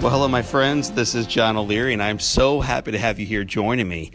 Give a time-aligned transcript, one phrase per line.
[0.00, 0.92] Well, hello, my friends.
[0.92, 4.12] This is John O'Leary, and I'm so happy to have you here joining me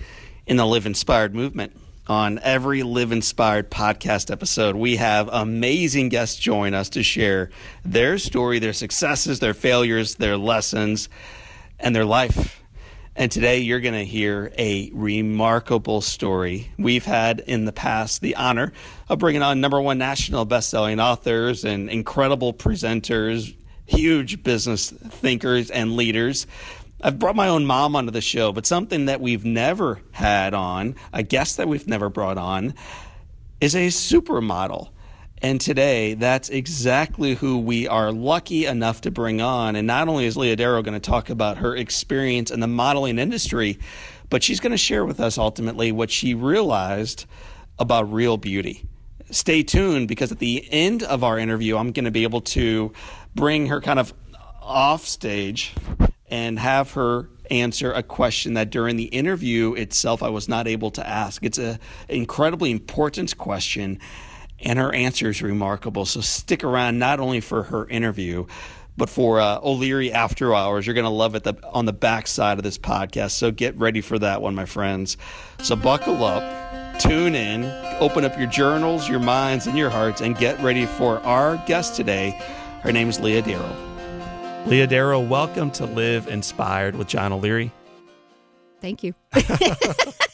[0.48, 1.75] in the Live Inspired movement.
[2.08, 7.49] On every Live Inspired podcast episode, we have amazing guests join us to share
[7.84, 11.09] their story, their successes, their failures, their lessons,
[11.81, 12.63] and their life.
[13.17, 16.72] And today you're going to hear a remarkable story.
[16.80, 18.72] We've had in the past the honor
[19.09, 23.53] of bringing on number one national best-selling authors and incredible presenters,
[23.86, 26.48] huge business thinkers and leaders.
[27.02, 30.95] I've brought my own mom onto the show, but something that we've never had on,
[31.12, 32.75] a guest that we've never brought on,
[33.59, 34.90] is a supermodel.
[35.42, 39.75] And today, that's exactly who we are lucky enough to bring on.
[39.75, 43.20] And not only is Leah Darrow going to talk about her experience in the modeling
[43.20, 43.80] industry,
[44.30, 47.25] but she's going to share with us ultimately what she realized
[47.78, 48.86] about real beauty.
[49.34, 52.94] Stay tuned because at the end of our interview, I'm going to be able to
[53.34, 54.14] bring her kind of
[54.62, 55.73] off stage
[56.28, 60.92] and have her answer a question that during the interview itself I was not able
[60.92, 61.44] to ask.
[61.44, 64.00] It's an incredibly important question,
[64.59, 66.06] and her answer is remarkable.
[66.06, 68.45] So stick around not only for her interview,
[68.95, 70.86] but for uh, O'Leary After Hours.
[70.86, 73.31] You're going to love it the, on the backside of this podcast.
[73.31, 75.18] So get ready for that one, my friends.
[75.62, 76.44] So buckle up,
[76.99, 77.66] tune in,
[77.99, 81.95] open up your journals, your minds, and your hearts, and get ready for our guest
[81.95, 82.39] today.
[82.81, 83.75] Her name is Leah Darrow.
[84.66, 87.72] Leah Darrow, welcome to Live Inspired with John O'Leary.
[88.81, 89.13] Thank you.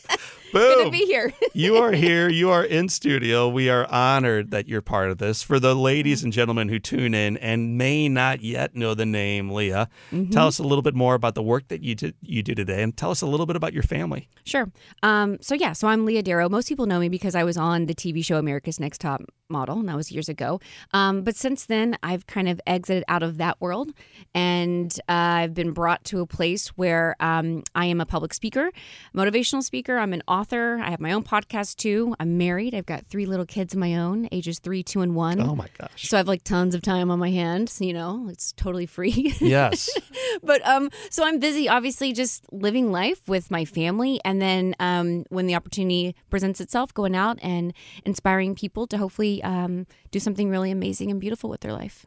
[0.51, 0.61] Boom.
[0.61, 1.33] Good to be here.
[1.53, 2.29] you are here.
[2.29, 3.47] You are in studio.
[3.47, 5.43] We are honored that you're part of this.
[5.43, 9.51] For the ladies and gentlemen who tune in and may not yet know the name
[9.51, 10.31] Leah, mm-hmm.
[10.31, 12.81] tell us a little bit more about the work that you do, you do today,
[12.81, 14.29] and tell us a little bit about your family.
[14.45, 14.71] Sure.
[15.03, 16.49] Um, so yeah, so I'm Leah Darrow.
[16.49, 19.79] Most people know me because I was on the TV show America's Next Top Model,
[19.79, 20.59] and that was years ago.
[20.93, 23.91] Um, but since then, I've kind of exited out of that world,
[24.35, 28.71] and uh, I've been brought to a place where um, I am a public speaker,
[29.15, 29.97] motivational speaker.
[29.97, 30.79] I'm an author.
[30.83, 32.15] I have my own podcast too.
[32.19, 32.75] I'm married.
[32.75, 35.39] I've got three little kids of my own, ages three, two, and one.
[35.41, 36.07] Oh my gosh!
[36.07, 37.81] So I have like tons of time on my hands.
[37.81, 39.35] You know, it's totally free.
[39.39, 39.89] Yes.
[40.43, 45.25] but um, so I'm busy, obviously, just living life with my family, and then um,
[45.29, 47.73] when the opportunity presents itself, going out and
[48.05, 52.05] inspiring people to hopefully um, do something really amazing and beautiful with their life.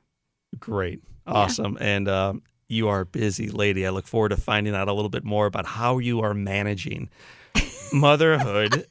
[0.58, 1.02] Great.
[1.26, 1.76] Awesome.
[1.80, 1.86] Yeah.
[1.86, 3.86] And um, you are a busy lady.
[3.86, 7.10] I look forward to finding out a little bit more about how you are managing
[7.92, 8.86] motherhood,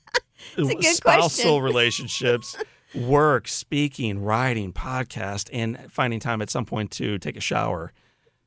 [0.55, 1.61] spousal question.
[1.61, 2.55] relationships,
[2.95, 7.91] work, speaking, writing, podcast, and finding time at some point to take a shower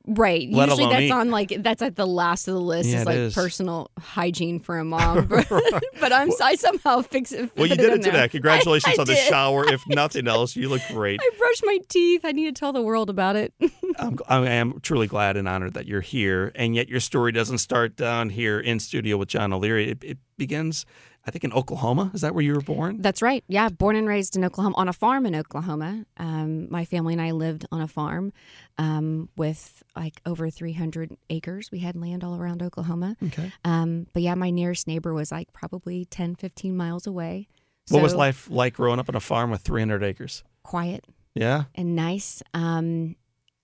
[0.07, 0.47] Right.
[0.51, 1.11] Let Usually that's eat.
[1.11, 3.33] on like that's at the last of the list Yeah, is like is.
[3.33, 5.27] personal hygiene for a mom.
[5.99, 7.51] but I'm I somehow fix it.
[7.57, 8.11] Well, you did it there.
[8.11, 8.27] today.
[8.29, 9.67] Congratulations I on the shower.
[9.67, 11.19] If nothing else, you look great.
[11.21, 12.21] I brushed my teeth.
[12.23, 13.53] I need to tell the world about it.
[13.97, 16.51] I'm, I am truly glad and honored that you're here.
[16.55, 19.89] And yet, your story doesn't start down here in studio with John O'Leary.
[19.91, 20.85] It, it begins,
[21.27, 22.11] I think, in Oklahoma.
[22.13, 23.01] Is that where you were born?
[23.01, 23.43] That's right.
[23.47, 26.05] Yeah, born and raised in Oklahoma on a farm in Oklahoma.
[26.17, 28.31] Um, my family and I lived on a farm
[28.77, 31.71] um, with like over 300 acres.
[31.71, 33.17] We had land all around Oklahoma.
[33.23, 33.51] Okay.
[33.63, 37.47] Um, but yeah, my nearest neighbor was like probably 10, 15 miles away.
[37.89, 40.43] What was life like growing up on a farm with 300 acres?
[40.63, 41.05] Quiet.
[41.35, 41.65] Yeah.
[41.75, 42.41] and nice.
[42.53, 43.15] Um,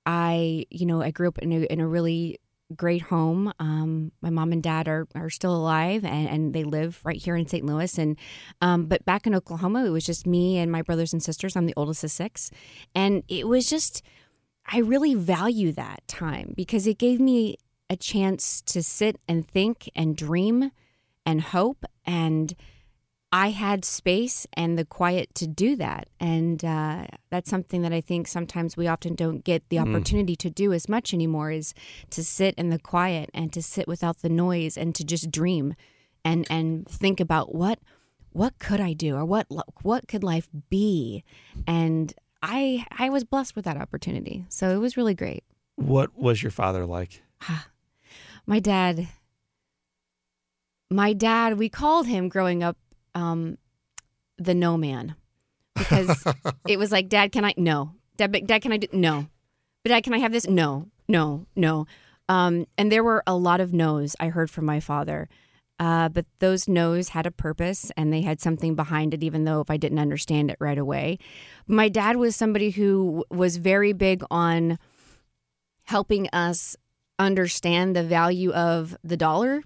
[0.05, 2.39] I, you know, I grew up in a, in a really
[2.71, 3.53] great home.
[3.59, 7.35] Um, my mom and dad are, are still alive and, and they live right here
[7.35, 7.65] in St.
[7.65, 7.97] Louis.
[7.97, 8.17] And,
[8.61, 11.55] um, but back in Oklahoma, it was just me and my brothers and sisters.
[11.55, 12.51] I'm the oldest of six.
[12.95, 14.01] And it was just,
[14.65, 17.57] I really value that time because it gave me
[17.89, 20.71] a chance to sit and think and dream
[21.25, 22.55] and hope and
[23.33, 26.09] I had space and the quiet to do that.
[26.19, 30.49] And uh, that's something that I think sometimes we often don't get the opportunity to
[30.49, 31.73] do as much anymore is
[32.09, 35.75] to sit in the quiet and to sit without the noise and to just dream
[36.25, 37.79] and, and think about what
[38.33, 39.45] what could I do or what
[39.81, 41.23] what could life be?
[41.67, 44.45] And I I was blessed with that opportunity.
[44.47, 45.43] So it was really great.
[45.75, 47.23] What was your father like?
[48.45, 49.07] My dad
[50.89, 52.77] my dad, we called him growing up
[53.15, 53.57] um,
[54.37, 55.15] the no man
[55.75, 56.23] because
[56.67, 57.53] it was like, Dad, can I?
[57.57, 57.93] No.
[58.17, 58.87] Dad, but Dad, can I do?
[58.91, 59.27] No.
[59.83, 60.47] But Dad, can I have this?
[60.47, 61.87] No, no, no.
[62.29, 65.27] Um, and there were a lot of no's I heard from my father.
[65.79, 69.61] Uh, but those no's had a purpose and they had something behind it, even though
[69.61, 71.17] if I didn't understand it right away.
[71.65, 74.77] My dad was somebody who was very big on
[75.85, 76.75] helping us
[77.17, 79.63] understand the value of the dollar,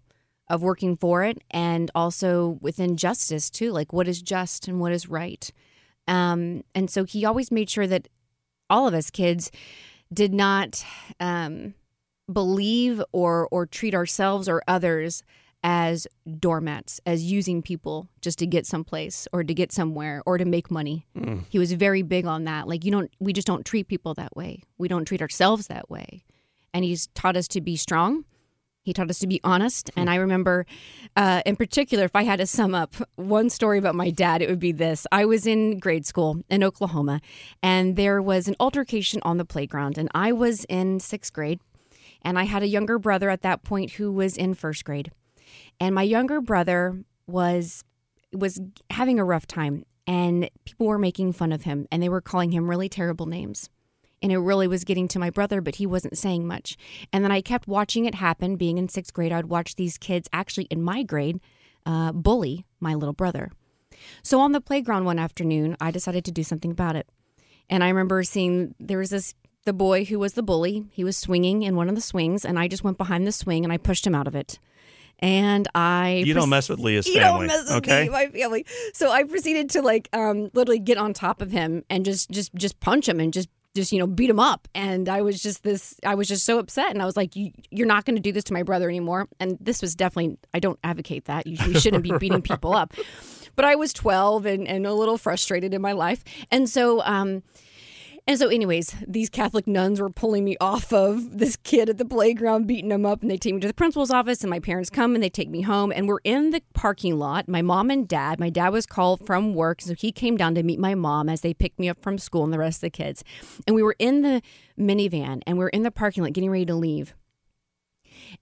[0.48, 4.92] of working for it, and also within justice too, like what is just and what
[4.92, 5.52] is right.
[6.08, 8.08] Um, and so he always made sure that
[8.70, 9.52] all of us kids
[10.14, 10.86] did not
[11.20, 11.74] um,
[12.32, 15.24] believe or or treat ourselves or others
[15.64, 16.06] as
[16.40, 20.70] doormats, as using people just to get someplace or to get somewhere or to make
[20.70, 21.08] money.
[21.18, 21.44] Mm.
[21.50, 22.68] He was very big on that.
[22.68, 24.62] Like you don't we just don't treat people that way.
[24.78, 26.24] We don't treat ourselves that way.
[26.72, 28.26] And he's taught us to be strong.
[28.86, 29.92] He taught us to be honest.
[29.98, 30.66] And I remember,
[31.18, 34.50] uh, in particular, if I had to sum up one story about my dad, it
[34.50, 35.06] would be this.
[35.12, 37.20] I was in grade school in Oklahoma,
[37.62, 39.98] and there was an altercation on the playground.
[39.98, 41.60] And I was in sixth grade,
[42.22, 45.12] and I had a younger brother at that point who was in first grade
[45.80, 47.84] and my younger brother was
[48.32, 48.60] was
[48.90, 52.52] having a rough time and people were making fun of him and they were calling
[52.52, 53.70] him really terrible names
[54.26, 56.76] and it really was getting to my brother but he wasn't saying much
[57.14, 60.28] and then i kept watching it happen being in sixth grade i'd watch these kids
[60.34, 61.40] actually in my grade
[61.86, 63.52] uh, bully my little brother
[64.24, 67.08] so on the playground one afternoon i decided to do something about it
[67.70, 69.36] and i remember seeing there was this
[69.66, 72.58] the boy who was the bully he was swinging in one of the swings and
[72.58, 74.58] i just went behind the swing and i pushed him out of it
[75.20, 77.20] and I you don't mess with Leah's family.
[77.20, 78.04] You don't mess with okay?
[78.04, 78.66] me, my family.
[78.94, 82.54] So I proceeded to like um literally get on top of him and just just
[82.54, 84.68] just punch him and just just you know beat him up.
[84.74, 86.92] And i was just this i was just so upset.
[86.92, 89.28] And i was like you, you're not going to do this to my brother anymore.
[89.40, 91.46] And this was definitely i don't advocate that.
[91.46, 92.94] You, you shouldn't be beating people up.
[93.56, 96.24] But i was 12 and, and a little frustrated in my life.
[96.52, 97.44] And so um
[98.28, 102.06] and so, anyways, these Catholic nuns were pulling me off of this kid at the
[102.06, 104.42] playground, beating him up, and they take me to the principal's office.
[104.42, 105.94] And my parents come and they take me home.
[105.96, 107.48] And we're in the parking lot.
[107.48, 109.80] My mom and dad, my dad was called from work.
[109.80, 112.44] So he came down to meet my mom as they picked me up from school
[112.44, 113.24] and the rest of the kids.
[113.68, 114.42] And we were in the
[114.80, 117.14] minivan and we we're in the parking lot getting ready to leave.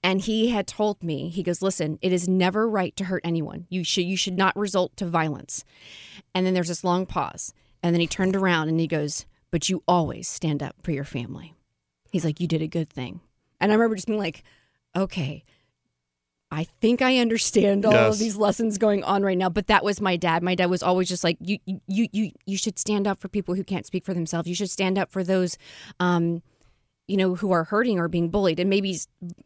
[0.01, 3.67] And he had told me, he goes, listen, it is never right to hurt anyone.
[3.69, 5.65] You should you should not result to violence.
[6.33, 7.53] And then there's this long pause.
[7.81, 11.03] And then he turned around and he goes, but you always stand up for your
[11.03, 11.53] family.
[12.11, 13.21] He's like, You did a good thing.
[13.61, 14.43] And I remember just being like,
[14.97, 15.45] Okay,
[16.49, 18.15] I think I understand all yes.
[18.15, 19.49] of these lessons going on right now.
[19.49, 20.41] But that was my dad.
[20.41, 23.53] My dad was always just like, you, you, you, you should stand up for people
[23.53, 24.47] who can't speak for themselves.
[24.47, 25.59] You should stand up for those,
[25.99, 26.41] um,
[27.07, 28.59] you know, who are hurting or being bullied.
[28.59, 28.97] And maybe,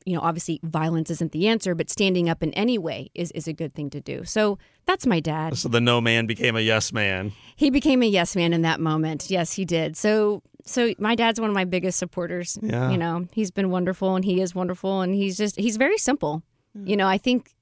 [0.06, 3.48] you know, obviously violence isn't the answer, but standing up in any way is, is
[3.48, 4.24] a good thing to do.
[4.26, 5.58] So that's my dad.
[5.58, 7.34] So the no man became a yes man.
[7.56, 9.30] He became a yes man in that moment.
[9.30, 9.98] Yes, he did.
[9.98, 12.60] So so my dad's one of my biggest supporters.
[12.62, 12.92] Yeah.
[12.92, 16.44] You know, he's been wonderful and he is wonderful and he's just he's very simple.
[16.76, 17.56] You know, I think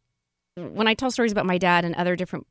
[0.56, 2.48] when I tell stories about my dad and other different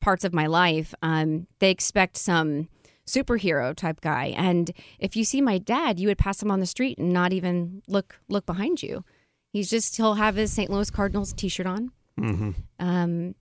[0.00, 2.68] parts of my life, um, they expect some
[3.08, 4.34] superhero type guy.
[4.36, 7.32] And if you see my dad, you would pass him on the street and not
[7.32, 9.04] even look look behind you.
[9.52, 10.70] He's just he'll have his St.
[10.70, 11.90] Louis Cardinals T-shirt on,
[12.20, 12.50] mm-hmm.
[12.78, 13.34] um,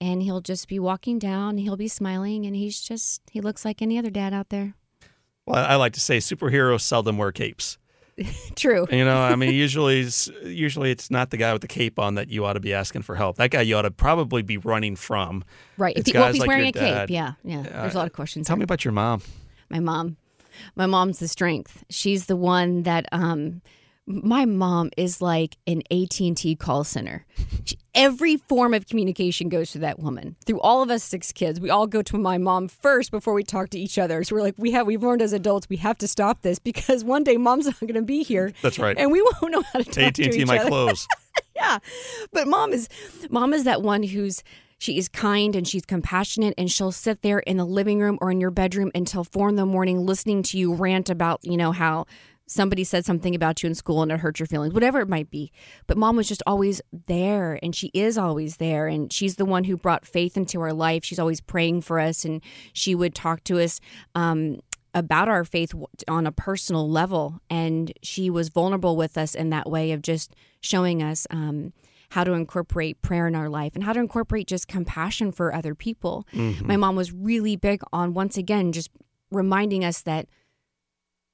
[0.00, 1.58] and he'll just be walking down.
[1.58, 4.74] He'll be smiling, and he's just he looks like any other dad out there.
[5.46, 7.78] Well, I like to say superheroes seldom wear capes.
[8.56, 8.86] True.
[8.90, 10.06] You know, I mean, usually,
[10.44, 13.02] usually it's not the guy with the cape on that you ought to be asking
[13.02, 13.36] for help.
[13.36, 15.44] That guy you ought to probably be running from.
[15.76, 15.96] Right.
[15.96, 17.08] If, he, well, if he's like wearing a dad.
[17.08, 17.62] cape, yeah, yeah.
[17.62, 18.46] There's a lot of questions.
[18.46, 19.22] Tell me about your mom.
[19.68, 20.16] My mom.
[20.76, 21.84] My mom's the strength.
[21.90, 23.60] She's the one that um,
[24.06, 27.24] my mom is like an AT&T call center.
[27.64, 30.36] She, every form of communication goes to that woman.
[30.44, 33.42] Through all of us six kids, we all go to my mom first before we
[33.42, 34.22] talk to each other.
[34.22, 37.02] So we're like, we have we've learned as adults we have to stop this because
[37.02, 38.52] one day mom's not going to be here.
[38.62, 38.96] That's right.
[38.98, 40.68] And we won't know how to talk AT&T to each might other.
[40.68, 41.06] close.
[41.56, 41.78] yeah.
[42.32, 42.88] But mom is
[43.30, 44.42] mom is that one who's
[44.78, 48.30] she is kind and she's compassionate, and she'll sit there in the living room or
[48.30, 51.72] in your bedroom until four in the morning listening to you rant about, you know,
[51.72, 52.06] how
[52.46, 55.30] somebody said something about you in school and it hurt your feelings, whatever it might
[55.30, 55.50] be.
[55.86, 58.86] But mom was just always there and she is always there.
[58.86, 61.04] And she's the one who brought faith into our life.
[61.04, 63.80] She's always praying for us and she would talk to us.
[64.14, 64.60] Um,
[64.96, 65.74] about our faith
[66.06, 70.36] on a personal level, and she was vulnerable with us in that way of just
[70.60, 71.72] showing us um,
[72.10, 75.74] how to incorporate prayer in our life and how to incorporate just compassion for other
[75.74, 76.24] people.
[76.32, 76.68] Mm-hmm.
[76.68, 78.88] My mom was really big on once again just
[79.32, 80.28] reminding us that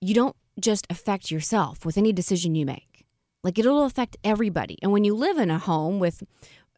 [0.00, 3.04] you don't just affect yourself with any decision you make.
[3.42, 4.78] Like it'll affect everybody.
[4.82, 6.22] And when you live in a home with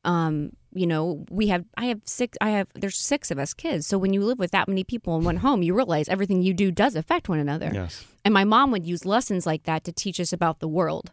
[0.05, 3.87] um, you know, we have I have six I have there's six of us kids.
[3.87, 6.55] So when you live with that many people in one home, you realize everything you
[6.55, 7.71] do does affect one another.
[7.73, 8.05] Yes.
[8.25, 11.13] And my mom would use lessons like that to teach us about the world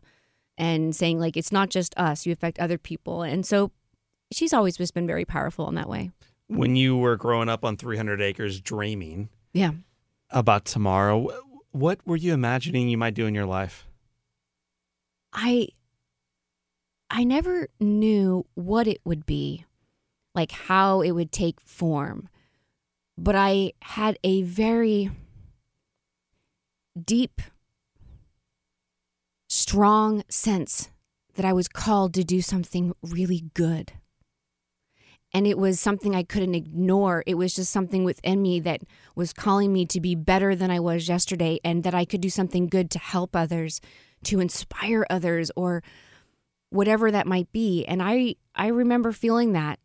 [0.57, 3.21] and saying like it's not just us, you affect other people.
[3.21, 3.71] And so
[4.31, 6.11] she's always just been very powerful in that way.
[6.47, 9.71] When you were growing up on 300 acres dreaming Yeah.
[10.31, 11.27] about tomorrow,
[11.71, 13.87] what were you imagining you might do in your life?
[15.33, 15.69] I
[17.09, 19.65] I never knew what it would be,
[20.35, 22.29] like how it would take form.
[23.17, 25.11] But I had a very
[26.99, 27.41] deep
[29.49, 30.89] strong sense
[31.35, 33.93] that I was called to do something really good.
[35.33, 37.23] And it was something I couldn't ignore.
[37.27, 38.81] It was just something within me that
[39.15, 42.29] was calling me to be better than I was yesterday and that I could do
[42.29, 43.79] something good to help others,
[44.23, 45.83] to inspire others or
[46.71, 47.85] whatever that might be.
[47.85, 49.79] And I I remember feeling that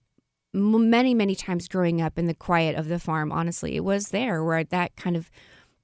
[0.52, 3.76] many many times growing up in the quiet of the farm, honestly.
[3.76, 5.30] It was there where that kind of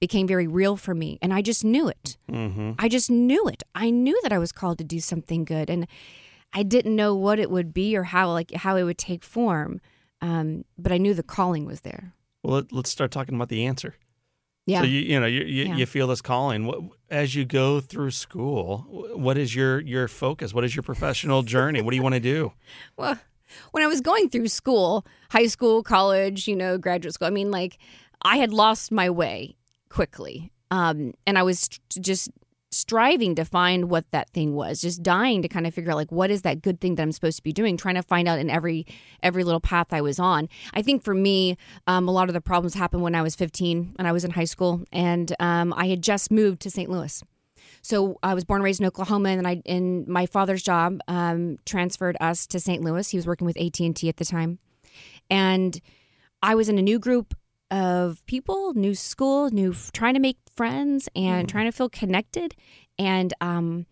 [0.00, 2.16] became very real for me and I just knew it.
[2.30, 2.72] Mm-hmm.
[2.78, 3.62] I just knew it.
[3.74, 5.86] I knew that I was called to do something good, and
[6.52, 9.80] I didn't know what it would be or how like how it would take form.
[10.20, 12.12] Um, but I knew the calling was there.
[12.42, 13.94] Well, let, let's start talking about the answer.
[14.66, 14.80] Yeah.
[14.80, 15.76] So you you know you you, Yeah.
[15.76, 16.66] you feel this calling.
[16.66, 20.52] What, as you go through school, what is your your focus?
[20.52, 21.80] What is your professional journey?
[21.82, 22.52] What do you want to do?
[22.96, 23.18] well,
[23.72, 27.50] when I was going through school, high school, college, you know, graduate school, I mean,
[27.50, 27.78] like
[28.22, 29.56] I had lost my way
[29.88, 30.52] quickly.
[30.70, 31.68] Um, and I was
[32.00, 32.30] just
[32.70, 36.12] striving to find what that thing was, just dying to kind of figure out like
[36.12, 38.38] what is that good thing that I'm supposed to be doing, trying to find out
[38.38, 38.86] in every
[39.22, 40.48] every little path I was on.
[40.72, 43.96] I think for me, um, a lot of the problems happened when I was 15
[43.98, 46.88] and I was in high school, and um, I had just moved to St.
[46.88, 47.22] Louis.
[47.82, 51.58] So I was born and raised in Oklahoma, and I in my father's job um,
[51.64, 52.82] transferred us to St.
[52.82, 53.08] Louis.
[53.08, 54.58] He was working with AT and T at the time,
[55.28, 55.80] and
[56.42, 57.34] I was in a new group
[57.70, 62.54] of people, new school, new trying to make friends and trying to feel connected.
[62.98, 63.86] And um,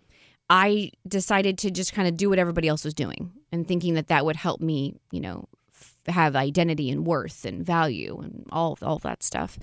[0.50, 4.08] I decided to just kind of do what everybody else was doing, and thinking that
[4.08, 8.78] that would help me, you know, f- have identity and worth and value and all
[8.82, 9.58] all that stuff.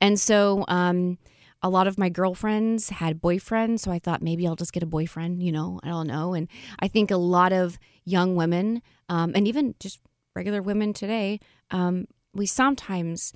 [0.00, 0.64] And so.
[0.68, 1.18] Um,
[1.62, 4.86] a lot of my girlfriends had boyfriends, so I thought maybe I'll just get a
[4.86, 5.42] boyfriend.
[5.42, 6.32] You know, I don't know.
[6.32, 6.48] And
[6.78, 10.00] I think a lot of young women, um, and even just
[10.34, 11.38] regular women today,
[11.70, 13.34] um, we sometimes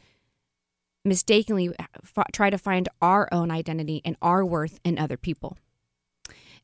[1.04, 5.56] mistakenly f- try to find our own identity and our worth in other people.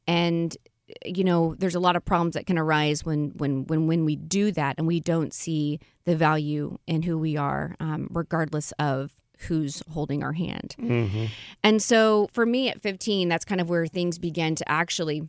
[0.07, 0.57] And
[1.05, 4.17] you know, there's a lot of problems that can arise when when when when we
[4.17, 9.13] do that and we don't see the value in who we are, um, regardless of
[9.47, 10.75] who's holding our hand.
[10.79, 11.27] Mm-hmm.
[11.63, 15.29] And so for me at 15, that's kind of where things began to actually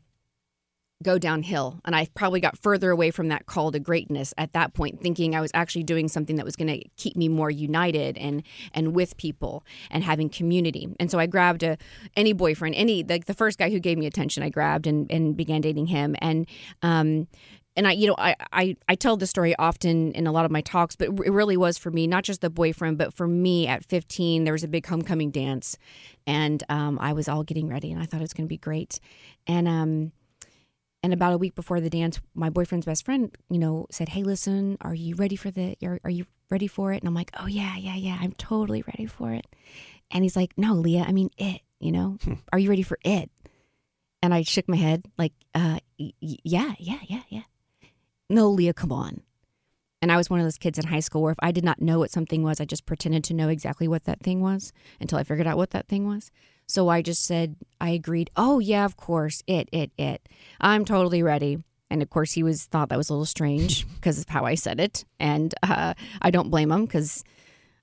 [1.02, 1.80] go downhill.
[1.86, 5.36] And I probably got further away from that call to greatness at that point, thinking
[5.36, 8.44] I was actually doing something that was going to keep me more united and
[8.74, 10.88] and with people and having community.
[11.00, 11.78] And so I grabbed a
[12.16, 15.36] any boyfriend, any like the first guy who gave me attention, I grabbed and and
[15.36, 16.16] began dating him.
[16.20, 16.48] And
[16.82, 17.28] um
[17.78, 20.52] and I, you know, I, I, I tell the story often in a lot of
[20.52, 23.66] my talks, but it really was for me, not just the boyfriend, but for me
[23.68, 25.78] at 15, there was a big homecoming dance
[26.28, 28.58] and um, I was all getting ready and I thought it was going to be
[28.58, 29.00] great.
[29.48, 30.12] And, um,
[31.04, 34.24] and about a week before the dance, my boyfriend's best friend, you know, said, "Hey,
[34.24, 35.76] listen, are you ready for the?
[35.84, 38.84] Are, are you ready for it?" And I'm like, "Oh yeah, yeah, yeah, I'm totally
[38.84, 39.48] ready for it."
[40.12, 41.62] And he's like, "No, Leah, I mean it.
[41.80, 42.18] You know,
[42.54, 43.32] are you ready for it?"
[44.22, 47.44] And I shook my head, like, uh, y- y- "Yeah, yeah, yeah, yeah."
[48.30, 49.22] No, Leah, come on.
[50.02, 51.82] And I was one of those kids in high school where if I did not
[51.82, 55.20] know what something was, I just pretended to know exactly what that thing was until
[55.20, 56.32] I figured out what that thing was.
[56.72, 58.32] So I just said, I agreed.
[58.38, 60.30] Oh yeah, of course, it, it, it.
[60.62, 61.64] I'm totally ready.
[61.90, 64.56] And of course, he was thought that was a little strange because of how I
[64.56, 67.26] said it, and uh, I don't blame him because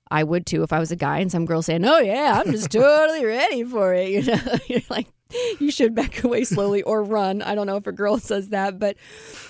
[0.09, 2.51] I would too if I was a guy and some girl saying, "Oh yeah, I'm
[2.51, 5.07] just totally ready for it." You know, you're like,
[5.59, 7.41] you should back away slowly or run.
[7.41, 8.97] I don't know if a girl says that, but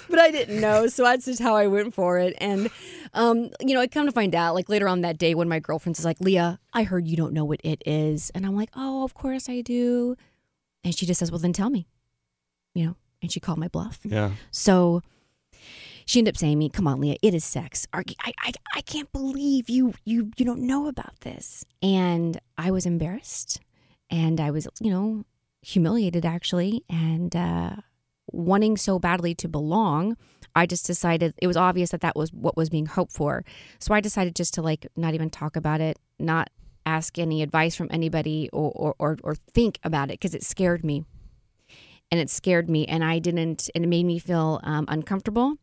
[0.09, 2.35] but I didn't know, so that's just how I went for it.
[2.39, 2.69] And
[3.13, 5.59] um, you know, I come to find out like later on that day when my
[5.59, 8.69] girlfriend is like, "Leah, I heard you don't know what it is," and I'm like,
[8.75, 10.15] "Oh, of course I do,"
[10.83, 11.87] and she just says, "Well, then tell me,"
[12.73, 13.99] you know, and she called my bluff.
[14.03, 14.31] Yeah.
[14.51, 15.01] So
[16.05, 17.87] she ended up saying to me, "Come on, Leah, it is sex.
[17.93, 22.71] I, I, I, I can't believe you, you, you don't know about this." And I
[22.71, 23.61] was embarrassed,
[24.09, 25.23] and I was, you know,
[25.61, 27.75] humiliated actually, and uh,
[28.31, 30.17] wanting so badly to belong.
[30.55, 33.45] I just decided it was obvious that that was what was being hoped for.
[33.79, 36.49] So I decided just to like not even talk about it, not
[36.85, 40.83] ask any advice from anybody, or or, or, or think about it because it scared
[40.83, 41.05] me
[42.11, 45.55] and it scared me and i didn't and it made me feel um, uncomfortable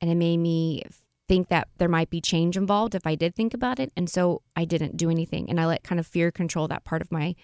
[0.00, 0.82] and it made me
[1.28, 4.42] think that there might be change involved if i did think about it and so
[4.56, 7.34] i didn't do anything and i let kind of fear control that part of my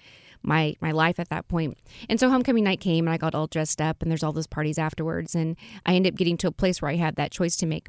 [0.45, 1.77] my my life at that point
[2.09, 4.47] and so homecoming night came and i got all dressed up and there's all those
[4.47, 7.57] parties afterwards and i ended up getting to a place where i had that choice
[7.57, 7.89] to make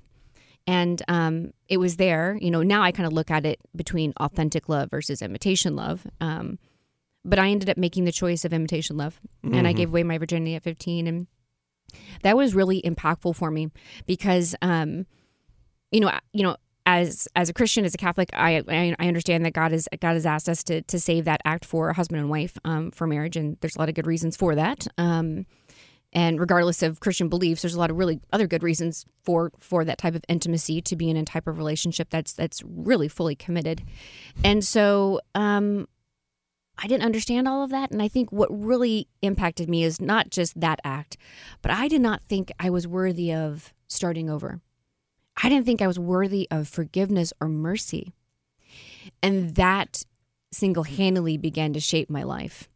[0.67, 2.39] And um, it was there.
[2.41, 6.07] You know, now I kind of look at it between authentic love versus imitation love.
[6.19, 6.57] Um,
[7.23, 9.55] but I ended up making the choice of imitation love, mm-hmm.
[9.55, 11.27] and I gave away my virginity at 15, and
[12.21, 13.69] that was really impactful for me
[14.05, 15.05] because, um,
[15.91, 19.53] you know, you know, as as a Christian, as a Catholic, I I, understand that
[19.53, 22.57] God has God has asked us to to save that act for husband and wife
[22.63, 24.87] um, for marriage, and there's a lot of good reasons for that.
[24.97, 25.45] Um,
[26.13, 29.83] and regardless of Christian beliefs, there's a lot of really other good reasons for for
[29.83, 33.35] that type of intimacy to be in a type of relationship that's that's really fully
[33.35, 33.83] committed.
[34.43, 35.87] And so, um,
[36.77, 37.91] I didn't understand all of that.
[37.91, 41.17] And I think what really impacted me is not just that act,
[41.61, 44.61] but I did not think I was worthy of starting over.
[45.41, 48.13] I didn't think I was worthy of forgiveness or mercy.
[49.21, 50.03] And that
[50.51, 52.69] single handedly began to shape my life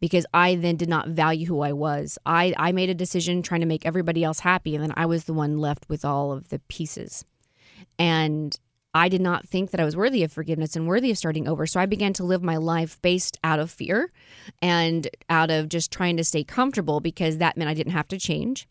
[0.00, 2.18] because I then did not value who I was.
[2.24, 5.24] I, I made a decision trying to make everybody else happy, and then I was
[5.24, 7.24] the one left with all of the pieces.
[7.98, 8.58] And
[8.92, 11.66] I did not think that I was worthy of forgiveness and worthy of starting over.
[11.66, 14.10] So I began to live my life based out of fear
[14.60, 18.18] and out of just trying to stay comfortable because that meant I didn't have to
[18.18, 18.68] change.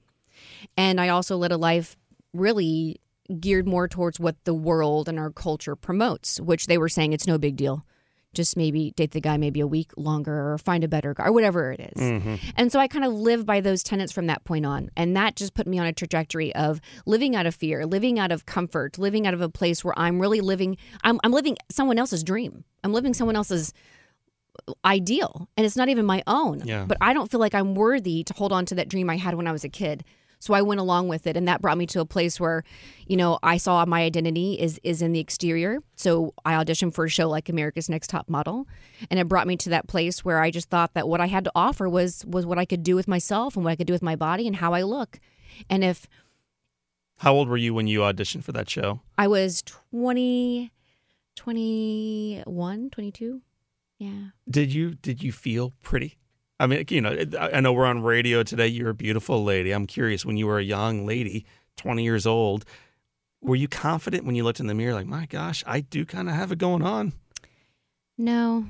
[0.75, 1.95] And I also led a life
[2.33, 3.00] really
[3.39, 7.27] geared more towards what the world and our culture promotes, which they were saying it's
[7.27, 7.86] no big deal
[8.33, 11.31] just maybe date the guy maybe a week longer or find a better guy or
[11.31, 12.01] whatever it is.
[12.01, 12.36] Mm-hmm.
[12.55, 14.89] And so I kind of live by those tenets from that point on.
[14.95, 18.31] And that just put me on a trajectory of living out of fear, living out
[18.31, 21.98] of comfort, living out of a place where I'm really living, I'm, I'm living someone
[21.98, 22.63] else's dream.
[22.83, 23.74] I'm living someone else's
[24.86, 26.62] ideal and it's not even my own.
[26.65, 26.86] Yeah.
[26.88, 29.36] But I don't feel like I'm worthy to hold on to that dream I had
[29.36, 30.03] when I was a kid.
[30.41, 32.63] So I went along with it, and that brought me to a place where,
[33.05, 35.79] you know, I saw my identity is is in the exterior.
[35.96, 38.65] So I auditioned for a show like America's Next Top Model,
[39.12, 41.43] and it brought me to that place where I just thought that what I had
[41.43, 43.93] to offer was was what I could do with myself and what I could do
[43.93, 45.19] with my body and how I look.
[45.69, 46.08] And if
[47.17, 49.01] how old were you when you auditioned for that show?
[49.17, 50.72] I was 20,
[51.35, 53.42] 21, 22.
[53.98, 54.09] Yeah.
[54.50, 56.18] Did you did you feel pretty?
[56.59, 58.67] I mean, you know, I know we're on radio today.
[58.67, 59.72] You're a beautiful lady.
[59.72, 61.45] I'm curious, when you were a young lady,
[61.77, 62.65] 20 years old,
[63.41, 66.27] were you confident when you looked in the mirror, like, my gosh, I do kind
[66.27, 67.13] of have it going on?
[68.17, 68.65] No,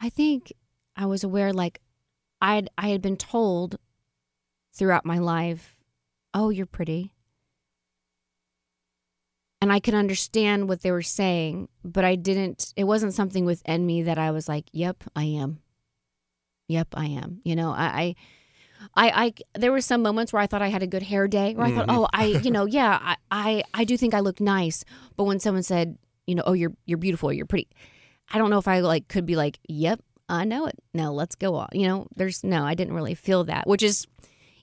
[0.00, 0.52] I think
[0.96, 1.80] I was aware, like,
[2.40, 3.76] I had, I had been told
[4.72, 5.76] throughout my life,
[6.32, 7.12] oh, you're pretty.
[9.60, 13.84] And I could understand what they were saying, but I didn't, it wasn't something within
[13.84, 15.60] me that I was like, yep, I am.
[16.72, 17.40] Yep, I am.
[17.44, 18.14] You know, I,
[18.94, 21.54] I, I, there were some moments where I thought I had a good hair day,
[21.54, 21.98] where I thought, mm-hmm.
[21.98, 24.84] oh, I, you know, yeah, I, I, I do think I look nice.
[25.16, 27.68] But when someone said, you know, oh, you're, you're beautiful, you're pretty,
[28.32, 30.78] I don't know if I like could be like, yep, I know it.
[30.94, 31.68] Now let's go on.
[31.72, 34.06] You know, there's no, I didn't really feel that, which is,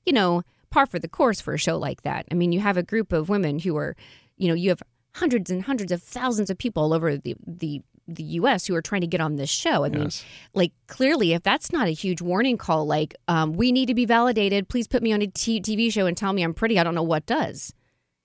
[0.03, 0.41] you know,
[0.71, 2.25] par for the course for a show like that.
[2.31, 3.95] I mean, you have a group of women who are,
[4.37, 4.81] you know, you have
[5.13, 7.83] hundreds and hundreds of thousands of people all over the the
[8.15, 8.67] the U.S.
[8.67, 9.83] who are trying to get on this show.
[9.83, 9.93] I yes.
[9.95, 10.09] mean,
[10.53, 14.05] like clearly, if that's not a huge warning call, like um, we need to be
[14.05, 14.69] validated.
[14.69, 16.79] Please put me on a t- TV show and tell me I'm pretty.
[16.79, 17.73] I don't know what does.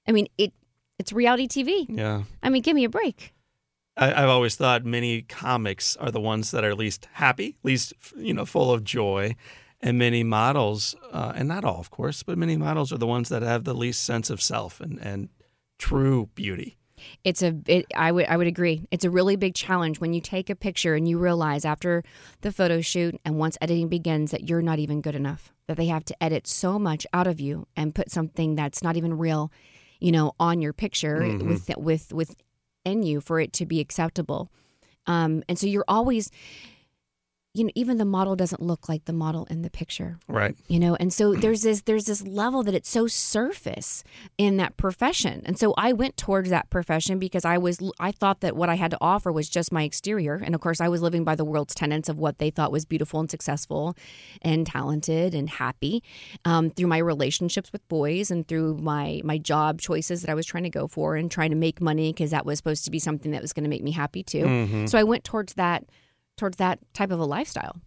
[0.06, 0.52] I mean, it
[0.98, 1.86] it's reality TV.
[1.88, 2.22] Yeah.
[2.42, 3.34] I mean, give me a break.
[3.96, 8.34] I, have always thought many comics are the ones that are least happy, least you
[8.34, 9.36] know, full of joy,
[9.80, 13.28] and many models, uh, and not all, of course, but many models are the ones
[13.28, 15.28] that have the least sense of self and and
[15.78, 16.76] true beauty.
[17.24, 18.86] It's a it, I would I would agree.
[18.90, 22.02] It's a really big challenge when you take a picture and you realize after
[22.40, 25.52] the photo shoot and once editing begins that you're not even good enough.
[25.66, 28.96] That they have to edit so much out of you and put something that's not
[28.96, 29.50] even real,
[30.00, 31.48] you know, on your picture mm-hmm.
[31.48, 34.50] with with within you for it to be acceptable.
[35.06, 36.30] Um, and so you're always
[37.54, 40.18] you know even the model doesn't look like the model in the picture.
[40.28, 40.56] Right.
[40.66, 44.02] You know and so there's this there's this level that it's so surface
[44.36, 45.42] in that profession.
[45.46, 48.74] And so i went towards that profession because i was i thought that what i
[48.74, 50.42] had to offer was just my exterior.
[50.44, 52.84] And of course i was living by the world's tenets of what they thought was
[52.84, 53.96] beautiful and successful
[54.42, 56.02] and talented and happy
[56.44, 60.44] um, through my relationships with boys and through my my job choices that i was
[60.44, 62.98] trying to go for and trying to make money because that was supposed to be
[62.98, 64.44] something that was going to make me happy too.
[64.44, 64.86] Mm-hmm.
[64.86, 65.84] so i went towards that
[66.36, 67.80] towards that type of a lifestyle.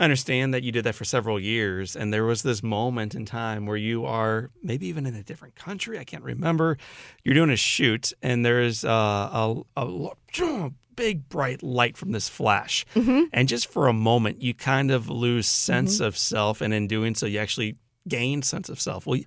[0.00, 3.24] I understand that you did that for several years, and there was this moment in
[3.24, 5.98] time where you are maybe even in a different country.
[5.98, 6.76] I can't remember.
[7.22, 12.84] You're doing a shoot, and there's uh, a, a, big bright light from this flash,
[12.94, 13.24] mm-hmm.
[13.32, 16.04] and just for a moment, you kind of lose sense mm-hmm.
[16.04, 17.76] of self, and in doing so, you actually
[18.08, 19.06] gain sense of self.
[19.06, 19.24] Will you,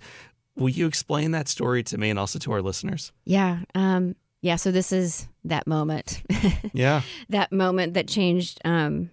[0.55, 3.11] will you explain that story to me and also to our listeners?
[3.23, 3.59] Yeah.
[3.73, 6.21] Um, yeah, so this is that moment.
[6.73, 7.01] yeah.
[7.29, 9.09] That moment that changed um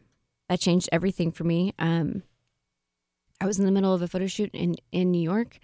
[0.51, 1.73] that changed everything for me.
[1.79, 2.23] Um
[3.41, 5.59] I was in the middle of a photo shoot in in New York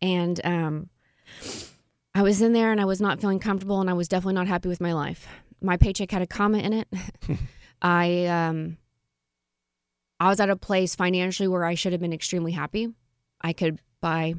[0.00, 0.88] and um
[2.14, 4.48] I was in there and I was not feeling comfortable and I was definitely not
[4.48, 5.28] happy with my life.
[5.60, 6.88] My paycheck had a comma in it.
[7.82, 8.78] I um
[10.20, 12.88] I was at a place financially where I should have been extremely happy.
[13.42, 14.36] I could buy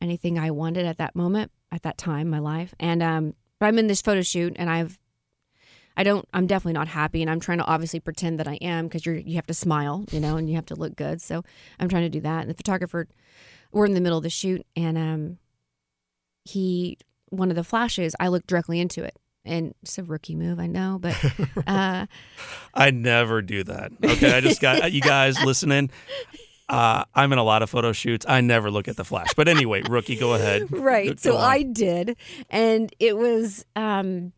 [0.00, 2.74] anything I wanted at that moment, at that time in my life.
[2.80, 4.98] And um but I'm in this photo shoot and I've
[5.96, 8.86] I don't I'm definitely not happy and I'm trying to obviously pretend that I am
[8.86, 11.20] because you're you have to smile, you know, and you have to look good.
[11.20, 11.44] So
[11.78, 12.40] I'm trying to do that.
[12.40, 13.06] And the photographer
[13.70, 15.38] we're in the middle of the shoot and um
[16.44, 16.96] he
[17.28, 19.14] one of the flashes, I looked directly into it.
[19.44, 21.16] And it's a rookie move, I know, but
[21.66, 22.06] uh,
[22.74, 23.92] I never do that.
[24.04, 25.90] Okay, I just got you guys listening.
[26.70, 28.24] Uh, I'm in a lot of photo shoots.
[28.28, 29.34] I never look at the flash.
[29.34, 30.70] But anyway, rookie, go ahead.
[30.70, 31.08] Right.
[31.08, 31.44] Go so on.
[31.44, 32.16] I did,
[32.48, 34.32] and it was um,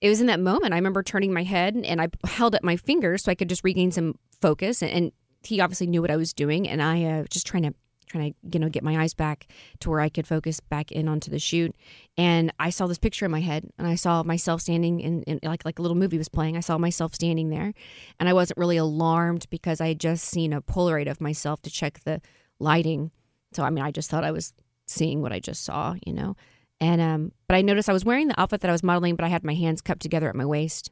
[0.00, 0.72] it was in that moment.
[0.72, 3.64] I remember turning my head and I held up my fingers so I could just
[3.64, 4.82] regain some focus.
[4.82, 7.74] And, and he obviously knew what I was doing, and I uh, just trying to
[8.12, 9.48] trying to you know get my eyes back
[9.80, 11.74] to where I could focus back in onto the shoot.
[12.16, 15.40] And I saw this picture in my head, and I saw myself standing in, in
[15.42, 16.56] like like a little movie was playing.
[16.56, 17.72] I saw myself standing there,
[18.20, 21.70] and I wasn't really alarmed because I had just seen a Polaroid of myself to
[21.70, 22.20] check the
[22.58, 23.10] lighting.
[23.52, 24.52] So I mean, I just thought I was
[24.86, 26.36] seeing what I just saw, you know.
[26.80, 29.24] And um, but I noticed I was wearing the outfit that I was modeling, but
[29.24, 30.90] I had my hands cupped together at my waist,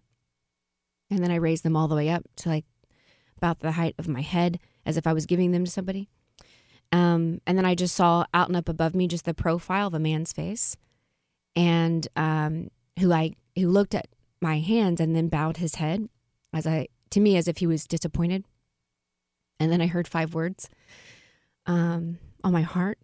[1.11, 2.65] and then I raised them all the way up to like
[3.37, 6.09] about the height of my head, as if I was giving them to somebody.
[6.93, 9.95] Um, and then I just saw out and up above me just the profile of
[9.95, 10.77] a man's face,
[11.55, 14.09] and um, who I who looked at
[14.41, 16.09] my hands and then bowed his head,
[16.53, 18.45] as I to me as if he was disappointed.
[19.61, 20.71] And then I heard five words
[21.67, 22.99] um, on my heart,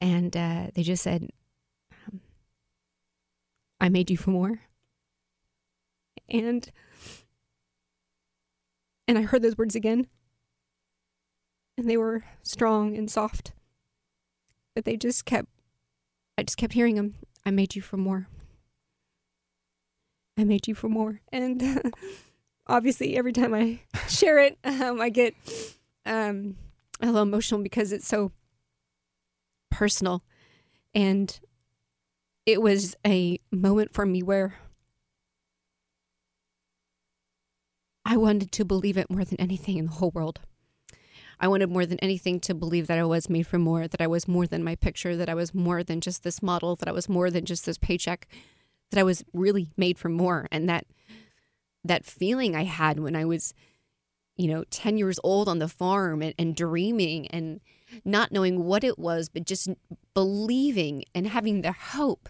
[0.00, 1.28] and uh, they just said,
[2.06, 2.20] um,
[3.80, 4.60] "I made you for more."
[6.28, 6.68] And
[9.06, 10.08] and I heard those words again
[11.78, 13.52] and they were strong and soft.
[14.74, 15.48] But they just kept,
[16.36, 17.14] I just kept hearing them.
[17.46, 18.28] I made you for more.
[20.36, 21.20] I made you for more.
[21.32, 21.90] And uh,
[22.66, 25.34] obviously, every time I share it, um, I get
[26.04, 26.56] um,
[27.00, 28.32] a little emotional because it's so
[29.70, 30.22] personal.
[30.94, 31.38] And
[32.46, 34.56] it was a moment for me where
[38.04, 40.40] I wanted to believe it more than anything in the whole world.
[41.40, 44.06] I wanted more than anything to believe that I was made for more, that I
[44.06, 46.92] was more than my picture, that I was more than just this model, that I
[46.92, 48.26] was more than just this paycheck,
[48.90, 50.48] that I was really made for more.
[50.50, 50.86] And that
[51.84, 53.54] that feeling I had when I was,
[54.36, 57.60] you know, 10 years old on the farm and, and dreaming and
[58.04, 59.68] not knowing what it was, but just
[60.14, 62.28] believing and having the hope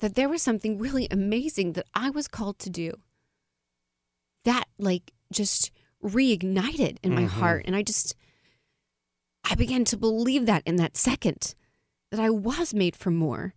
[0.00, 2.92] that there was something really amazing that I was called to do.
[4.44, 5.70] That like just
[6.04, 7.28] reignited in my Mhm.
[7.28, 7.64] heart.
[7.66, 8.14] And I just,
[9.48, 11.54] I began to believe that in that second
[12.10, 13.54] that I was made for more,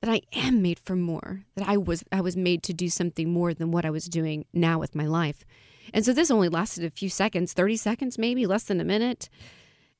[0.00, 3.30] that I am made for more, that I was, I was made to do something
[3.30, 5.44] more than what I was doing now with my life.
[5.92, 9.28] And so this only lasted a few seconds, 30 seconds, maybe less than a minute.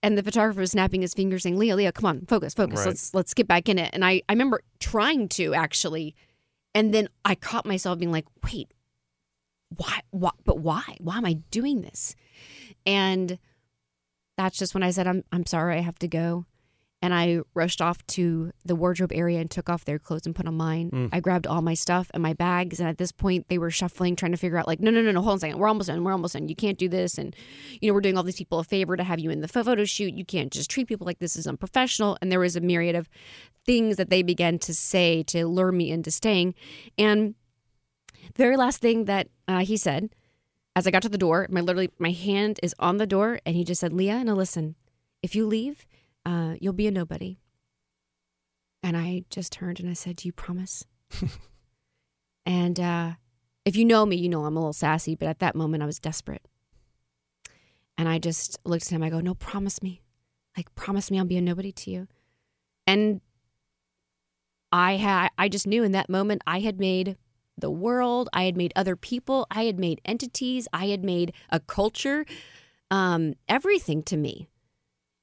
[0.02, 2.78] And the photographer was snapping his fingers saying, Leah, Leah, come on, focus, focus.
[2.80, 2.86] Right.
[2.86, 3.90] Let's, let's get back in it.
[3.92, 6.14] And I, I remember trying to actually,
[6.74, 8.72] and then I caught myself being like, wait,
[9.76, 10.96] why, why but why?
[10.98, 12.14] Why am i doing this?
[12.86, 13.38] And
[14.36, 16.46] that's just when i said i'm i'm sorry i have to go.
[17.02, 20.46] And i rushed off to the wardrobe area and took off their clothes and put
[20.46, 20.90] on mine.
[20.90, 21.08] Mm.
[21.12, 22.78] i grabbed all my stuff and my bags.
[22.80, 25.12] And at this point they were shuffling trying to figure out like no no no
[25.12, 25.58] no hold on a second.
[25.58, 26.04] We're almost done.
[26.04, 26.48] We're almost done.
[26.48, 27.16] You can't do this.
[27.16, 27.34] And
[27.80, 29.84] you know we're doing all these people a favor to have you in the photo
[29.84, 30.14] shoot.
[30.14, 32.18] You can't just treat people like this is unprofessional.
[32.20, 33.08] And there was a myriad of
[33.64, 36.54] things that they began to say to lure me into staying.
[36.98, 37.34] And
[38.34, 40.10] the very last thing that uh, he said
[40.76, 43.56] as I got to the door, my literally my hand is on the door, and
[43.56, 44.76] he just said, "Leah, now listen,
[45.22, 45.84] if you leave,
[46.24, 47.38] uh, you'll be a nobody."
[48.82, 50.84] And I just turned and I said, "Do you promise?"
[52.46, 53.12] and uh,
[53.64, 55.86] if you know me, you know I'm a little sassy, but at that moment I
[55.86, 56.46] was desperate.
[57.98, 59.02] And I just looked at him.
[59.02, 60.02] I go, "No, promise me,
[60.56, 62.06] like promise me I'll be a nobody to you."
[62.86, 63.20] And
[64.72, 67.16] I had I just knew in that moment I had made
[67.60, 68.28] the world.
[68.32, 69.46] I had made other people.
[69.50, 70.66] I had made entities.
[70.72, 72.24] I had made a culture,
[72.90, 74.48] um, everything to me.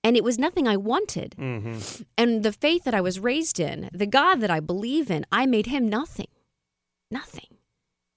[0.03, 1.35] And it was nothing I wanted.
[1.37, 2.03] Mm-hmm.
[2.17, 5.45] And the faith that I was raised in, the God that I believe in, I
[5.45, 6.27] made him nothing.
[7.11, 7.57] Nothing.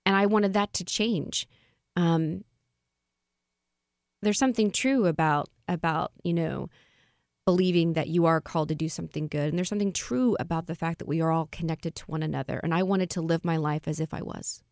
[0.06, 1.48] And I wanted that to change.
[1.96, 2.44] Um,
[4.22, 6.68] there's something true about about, you know,
[7.50, 9.48] believing that you are called to do something good.
[9.48, 12.60] And there's something true about the fact that we are all connected to one another.
[12.62, 14.62] And I wanted to live my life as if I was.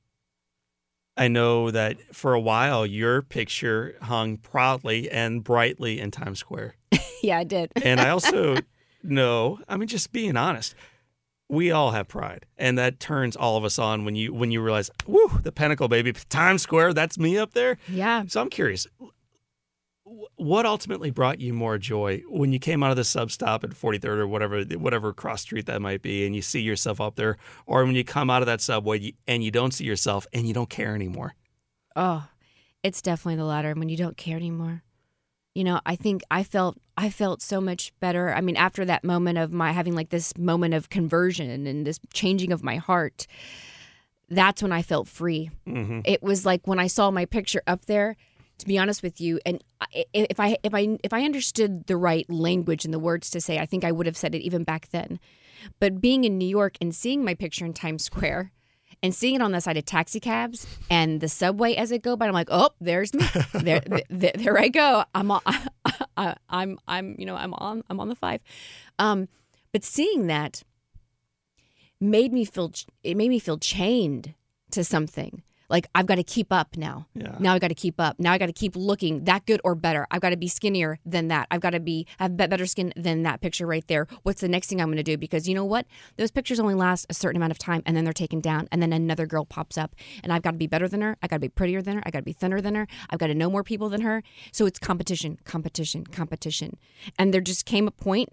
[1.17, 6.77] I know that for a while your picture hung proudly and brightly in Times Square.
[7.23, 7.73] yeah, I did.
[7.83, 8.59] And I also
[9.03, 10.77] know, I mean, just being honest,
[11.49, 14.61] we all have pride and that turns all of us on when you when you
[14.62, 18.25] realize whoo the pinnacle baby times square that's me up there Yeah.
[18.29, 18.87] so i'm curious
[20.37, 23.71] what ultimately brought you more joy when you came out of the sub stop at
[23.71, 27.37] 43rd or whatever whatever cross street that might be and you see yourself up there
[27.66, 30.55] or when you come out of that subway and you don't see yourself and you
[30.55, 31.35] don't care anymore
[31.99, 32.29] Oh,
[32.85, 34.85] it's definitely the latter when you don't care anymore.
[35.55, 38.33] You know, I think I felt I felt so much better.
[38.33, 41.99] I mean, after that moment of my having like this moment of conversion and this
[42.14, 43.27] changing of my heart,
[44.29, 45.51] that's when I felt free.
[45.66, 46.01] mm-hmm.
[46.05, 48.14] It was like when I saw my picture up there.
[48.59, 49.62] To be honest with you, and
[50.12, 53.59] if I if I if I understood the right language and the words to say,
[53.59, 55.21] I think I would have said it even back then.
[55.79, 58.53] But being in New York and seeing my picture in Times Square,
[59.03, 62.16] and seeing it on the side of taxi cabs and the subway as it go
[62.16, 63.25] by, I'm like, oh, there's me.
[63.53, 65.05] There, there, there I go.
[65.14, 65.40] I'm on.
[66.16, 67.83] I, I'm, I'm, you know, I'm on.
[67.88, 68.40] I'm on the five.
[68.99, 69.29] Um,
[69.73, 70.62] but seeing that
[72.01, 72.73] made me feel.
[73.03, 74.35] It made me feel chained
[74.73, 75.42] to something.
[75.69, 77.07] Like I've got to keep up now.
[77.15, 78.19] yeah Now I got to keep up.
[78.19, 80.07] Now I got to keep looking that good or better.
[80.11, 81.47] I've got to be skinnier than that.
[81.51, 84.07] I've got to be have better skin than that picture right there.
[84.23, 85.17] What's the next thing I'm going to do?
[85.19, 85.87] Because you know what?
[86.17, 88.81] Those pictures only last a certain amount of time, and then they're taken down, and
[88.81, 91.17] then another girl pops up, and I've got to be better than her.
[91.23, 92.03] I got to be prettier than her.
[92.07, 92.87] I got to be thinner than her.
[93.11, 94.23] I've got to know more people than her.
[94.53, 96.79] So it's competition, competition, competition,
[97.19, 98.31] and there just came a point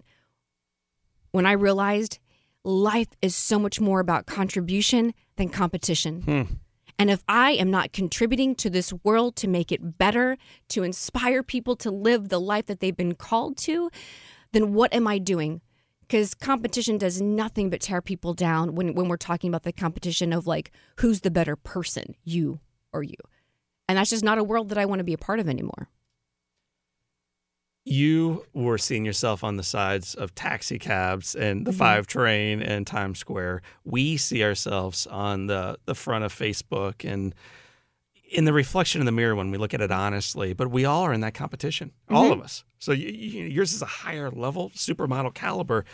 [1.32, 2.18] when I realized
[2.64, 6.22] life is so much more about contribution than competition.
[6.22, 6.42] Hmm.
[6.98, 11.42] And if I am not contributing to this world to make it better, to inspire
[11.42, 13.90] people to live the life that they've been called to,
[14.52, 15.60] then what am I doing?
[16.00, 20.32] Because competition does nothing but tear people down when, when we're talking about the competition
[20.32, 22.60] of like, who's the better person, you
[22.92, 23.16] or you?
[23.88, 25.88] And that's just not a world that I want to be a part of anymore.
[27.88, 31.76] You were seeing yourself on the sides of taxi cabs and the Mhm.
[31.78, 33.62] five train and Times Square.
[33.84, 37.32] We see ourselves on the the front of Facebook and
[38.28, 40.52] in the reflection in the mirror when we look at it honestly.
[40.52, 42.64] But we all are in that competition, all of us.
[42.80, 45.84] So you, you, yours is a higher level, supermodel caliber,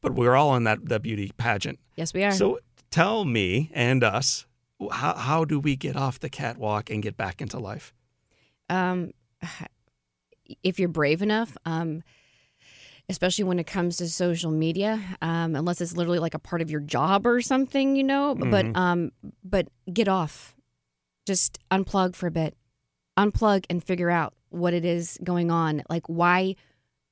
[0.00, 1.78] but we're all in that that beauty pageant.
[1.96, 2.32] Yes, we are.
[2.32, 4.46] So tell me and us,
[4.90, 7.92] how how do we get off the catwalk and get back into life?
[8.70, 9.12] um,
[10.62, 12.02] if you're brave enough, um,
[13.08, 16.70] especially when it comes to social media, um, unless it's literally like a part of
[16.70, 18.34] your job or something, you know.
[18.34, 18.50] Mhm.
[18.50, 20.54] But um, but get off,
[21.26, 22.56] just unplug for a bit,
[23.18, 25.82] unplug and figure out what it is going on.
[25.88, 26.56] Like, why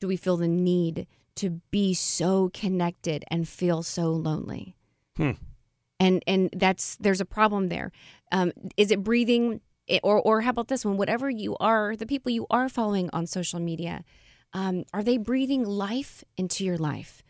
[0.00, 4.76] do we feel the need to be so connected and feel so lonely?
[5.16, 5.32] Hmm.
[6.00, 7.90] And and that's there's a problem there.
[8.30, 9.60] Um, is it breathing?
[10.02, 10.96] Or or how about this one?
[10.96, 14.04] Whatever you are, the people you are following on social media,
[14.52, 17.22] um, are they breathing life into your life,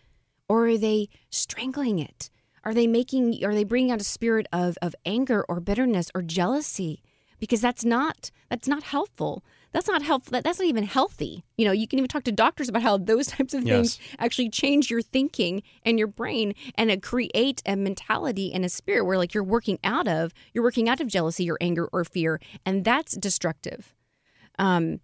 [0.49, 2.31] or are they strangling it?
[2.65, 3.45] Are they making?
[3.45, 7.03] Are they bringing out a spirit of of anger or bitterness or jealousy?
[7.39, 9.45] Because that's not that's not helpful.
[9.73, 10.33] That's not helpful.
[10.33, 11.45] That, that's not even healthy.
[11.57, 14.49] You know, you can even talk to doctors about how those types of things actually
[14.51, 19.35] change your thinking and your brain and create a mentality and a spirit where like
[19.35, 23.17] you're working out of you're working out of jealousy or anger or fear and that's
[23.17, 23.95] destructive
[24.59, 25.01] um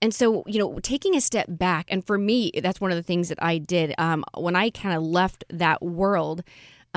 [0.00, 3.02] and so you know taking a step back and for me that's one of the
[3.02, 6.42] things that i did um when i kind of left that world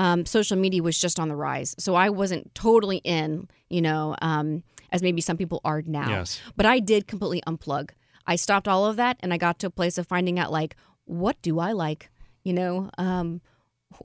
[0.00, 4.14] um, social media was just on the rise so i wasn't totally in you know
[4.22, 6.40] um, as maybe some people are now Yes.
[6.56, 7.90] but I did completely unplug.
[8.26, 10.76] I stopped all of that and I got to a place of finding out like
[11.04, 12.10] what do I like?
[12.44, 13.40] You know, um,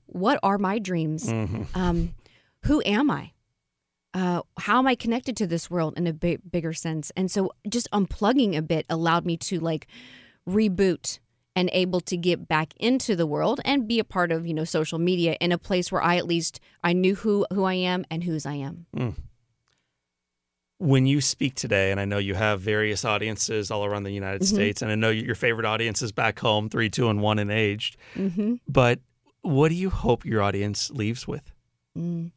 [0.06, 1.28] what are my dreams?
[1.30, 1.67] Mhm.
[1.76, 2.13] Um,
[2.63, 3.32] who am I?
[4.13, 7.12] Uh, how am I connected to this world in a bigger sense?
[7.17, 9.88] And so just unplugging a bit allowed me to like
[10.48, 11.19] reboot
[11.56, 14.63] and able to get back into the world and be a part of, you know,
[14.63, 18.06] social media in a place where I at least I knew who who I am
[18.10, 18.86] and whose I am.
[20.84, 24.41] When you speak today, and I know you have various audiences all around the United
[24.41, 24.48] Mhm.
[24.48, 27.50] States, and I know your favorite audience is back home, three, two, and one, and
[27.50, 27.96] aged.
[28.15, 28.56] Mm-hmm.
[28.67, 29.00] But
[29.43, 31.54] what do you hope your audience leaves with?
[31.98, 32.32] Mm.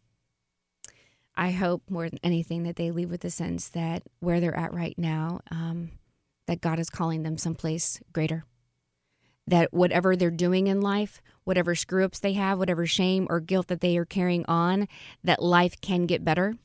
[1.34, 4.72] I hope more than anything that they leave with the sense that where they're at
[4.72, 5.90] right now, um,
[6.46, 8.44] that God is calling them someplace greater.
[9.48, 13.66] That whatever they're doing in life, whatever screw ups they have, whatever shame or guilt
[13.66, 14.86] that they are carrying on,
[15.24, 16.56] that life can get better.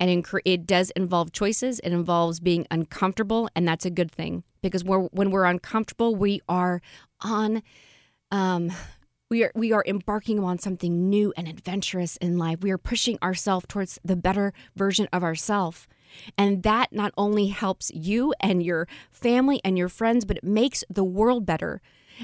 [0.00, 1.80] And it does involve choices.
[1.80, 6.40] It involves being uncomfortable, and that's a good thing because we're, when we're uncomfortable, we
[6.48, 6.82] are
[7.20, 7.62] on
[8.30, 8.72] um,
[9.30, 12.60] we are we are embarking on something new and adventurous in life.
[12.60, 15.86] We are pushing ourselves towards the better version of ourselves.
[16.38, 20.84] And that not only helps you and your family and your friends, but it makes
[20.88, 21.80] the world better.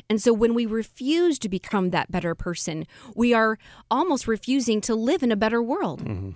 [0.09, 3.59] And so when we refuse to become that better person, we are
[3.91, 6.05] almost refusing to live in a better world.
[6.05, 6.31] Mm-hmm.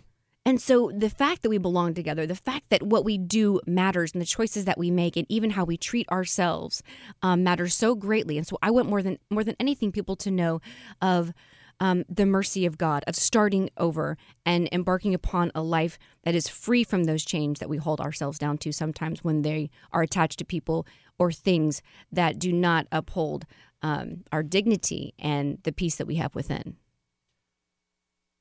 [0.47, 4.13] And so the fact that we belong together, the fact that what we do matters
[4.13, 6.83] and the choices that we make and even how we treat ourselves
[7.23, 8.37] um, matters so greatly.
[8.37, 10.61] And so I want more than more than anything people to know
[11.01, 11.33] of
[11.81, 16.49] um, the mercy of God, of starting over and embarking upon a life that is
[16.49, 20.39] free from those chains that we hold ourselves down to sometimes when they are attached
[20.39, 20.87] to people
[21.19, 23.47] or things that do not uphold
[23.83, 26.77] um, our dignity and the peace that we have within.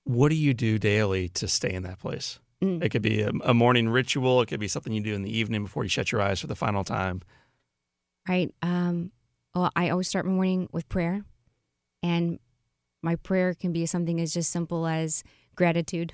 [0.05, 2.39] What do you do daily to stay in that place?
[2.61, 2.83] Mm.
[2.83, 4.41] It could be a, a morning ritual.
[4.41, 6.47] It could be something you do in the evening before you shut your eyes for
[6.47, 7.21] the final time.
[8.27, 8.53] Right.
[8.61, 9.11] Um,
[9.53, 11.23] well, I always start my morning with prayer,
[12.01, 12.39] and
[13.01, 15.23] my prayer can be something as just simple as
[15.55, 16.13] gratitude.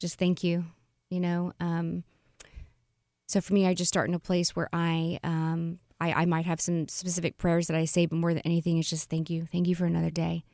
[0.00, 0.64] Just thank you.
[1.10, 1.52] You know.
[1.60, 2.04] Um,
[3.32, 6.44] so for me, I just start in a place where I, um, I, I might
[6.44, 9.46] have some specific prayers that I say, but more than anything, it's just thank you,
[9.50, 10.44] thank you for another day.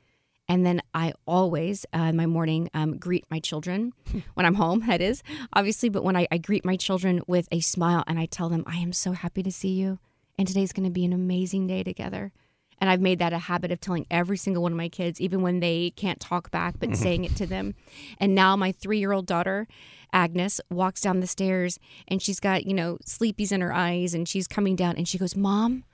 [0.48, 3.92] And then I always, uh, in my morning, um, greet my children
[4.34, 5.88] when I'm home, that is, obviously.
[5.90, 8.76] But when I, I greet my children with a smile and I tell them, I
[8.76, 9.98] am so happy to see you.
[10.38, 12.32] And today's going to be an amazing day together.
[12.80, 15.42] And I've made that a habit of telling every single one of my kids, even
[15.42, 17.74] when they can't talk back, but saying it to them.
[18.18, 19.66] And now my three year old daughter,
[20.12, 24.28] Agnes, walks down the stairs and she's got, you know, sleepies in her eyes and
[24.28, 25.84] she's coming down and she goes, Mom,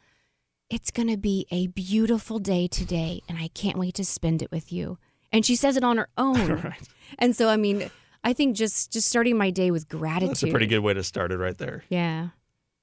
[0.75, 4.51] it's going to be a beautiful day today and I can't wait to spend it
[4.51, 4.99] with you.
[5.33, 6.49] And she says it on her own.
[6.63, 6.89] right.
[7.19, 7.89] And so, I mean,
[8.25, 10.31] I think just just starting my day with gratitude.
[10.31, 11.85] That's a pretty good way to start it right there.
[11.89, 12.29] Yeah.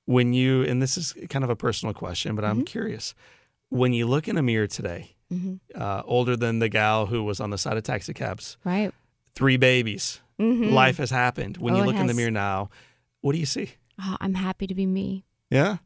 [0.06, 2.63] When you, and this is kind of a personal question, but I'm Mm-hmm.
[2.65, 3.13] curious.
[3.69, 7.39] When you look in a mirror today, hmm uh, older than the gal who was
[7.39, 8.91] on the side of taxi cabs, Right.
[9.36, 11.58] three babies, hmm life has happened.
[11.58, 12.69] When Oh, you look in the mirror now,
[13.21, 13.69] what do you see?
[14.01, 15.23] Oh, I'm happy to be me.
[15.49, 15.77] Yeah.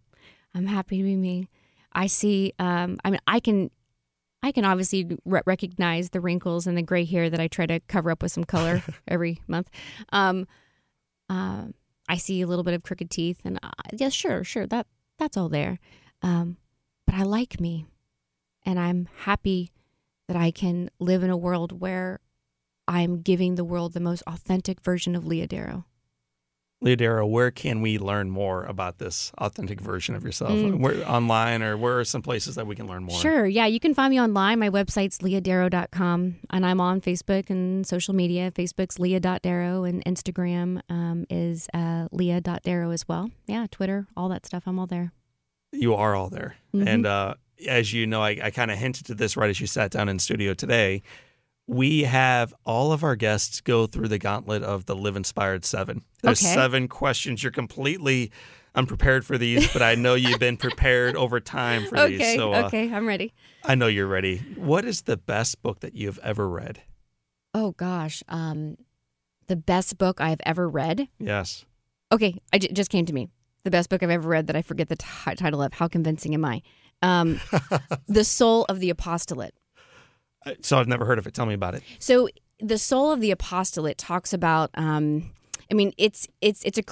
[0.55, 1.49] I'm happy to be me.
[1.95, 2.53] I see.
[2.59, 3.71] Um, I mean, I can,
[4.43, 7.79] I can obviously re- recognize the wrinkles and the gray hair that I try to
[7.79, 9.69] cover up with some color every month.
[10.11, 10.45] Um,
[11.29, 11.73] um,
[12.07, 14.85] I see a little bit of crooked teeth, and uh, yeah, sure, sure, that
[15.17, 15.79] that's all there.
[16.21, 16.57] Um,
[17.07, 17.87] but I like me,
[18.63, 19.71] and I'm happy
[20.27, 22.19] that I can live in a world where
[22.87, 25.85] I'm giving the world the most authentic version of Leah Darrow.
[26.81, 30.51] Leah Darrow, where can we learn more about this authentic version of yourself?
[30.51, 30.79] Mm.
[30.79, 33.19] Where online or where are some places that we can learn more?
[33.19, 33.47] Sure.
[33.47, 33.65] Yeah.
[33.65, 34.59] You can find me online.
[34.59, 36.35] My website's leahdarrow.com.
[36.49, 38.51] And I'm on Facebook and social media.
[38.51, 43.31] Facebook's leah.darrow and Instagram um, is uh, leah.darrow as well.
[43.47, 43.67] Yeah.
[43.71, 44.63] Twitter, all that stuff.
[44.67, 45.11] I'm all there.
[45.71, 46.57] You are all there.
[46.73, 46.87] Mhm.
[46.87, 47.35] And uh,
[47.67, 50.09] as you know, I, I kind of hinted to this right as you sat down
[50.09, 51.03] in studio today.
[51.67, 56.03] We have all of our guests go through the gauntlet of the Live Inspired Seven.
[56.21, 56.53] There's Okay.
[56.53, 57.41] seven questions.
[57.41, 58.31] You're completely
[58.75, 62.19] unprepared for these, but I know you've been prepared over time for these.
[62.21, 62.35] Okay.
[62.35, 62.93] So uh, okay.
[62.93, 63.33] I'm ready.
[63.63, 64.37] I know you're ready.
[64.55, 66.81] What is the best book that you've ever read?
[67.53, 68.21] Oh, gosh.
[68.27, 68.75] Um,
[69.47, 71.07] the best book I've ever read.
[71.19, 71.65] Yes.
[72.11, 72.35] Okay.
[72.53, 73.29] I j- just came to me.
[73.63, 75.73] The best book I've ever read that I forget the ti title of.
[75.73, 76.61] How convincing am I?
[77.01, 77.39] Um,
[78.07, 79.55] the Soul of the Apostolate.
[80.61, 81.33] So I've never heard of it.
[81.33, 81.83] Tell me about it.
[81.99, 82.29] So
[82.59, 84.69] the soul of the apostolate talks about.
[84.75, 85.31] Um,
[85.71, 86.83] I mean, it's it's it's a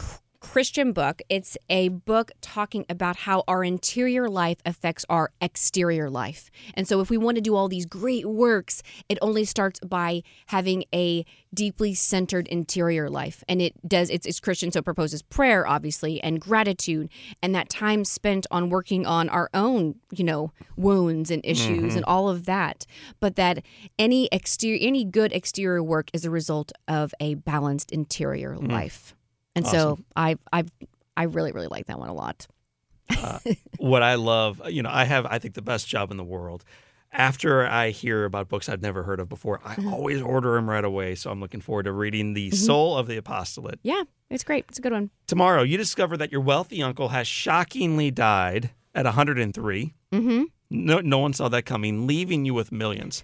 [0.44, 1.22] Christian book.
[1.30, 6.52] It's a book talking about how our interior life affects our exterior life.
[6.76, 10.22] And so, if we want to do all these great works, it only starts by
[10.48, 13.44] having a deeply centered interior life.
[13.48, 14.10] And it does.
[14.10, 17.10] It's, it's Christian, so it proposes prayer, obviously, and gratitude,
[17.42, 21.96] and that time spent on working on our own, you know, wounds and issues mm-hmm.
[21.98, 22.86] and all of that.
[23.22, 23.64] But that
[23.98, 28.70] any exterior, any good exterior work is a result of a balanced interior mm.
[28.70, 29.16] life.
[29.56, 30.64] And so I I
[31.16, 32.48] I really really like that one a lot.
[33.78, 36.64] what I love, you know, I have, I think, the best job in the world.
[37.12, 39.94] After I hear about books I've never heard of before, I Mm-hmm.
[39.94, 41.14] always order them right away.
[41.16, 43.80] So I'm looking forward to reading The Soul of the Apostolate.
[43.84, 44.66] Yeah, it's great.
[44.70, 45.12] It's a good one.
[45.28, 49.94] Tomorrow, you discover that your wealthy uncle has shockingly died at 103.
[50.12, 50.44] Mm-hmm.
[50.72, 53.24] No, no one saw that coming, leaving you with millions.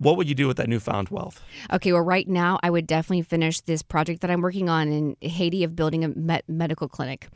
[0.00, 1.42] What would you do with that newfound wealth?
[1.72, 5.16] Okay, well, right now I would definitely finish this project that I'm working on in
[5.20, 7.28] Haiti of building a med- medical clinic.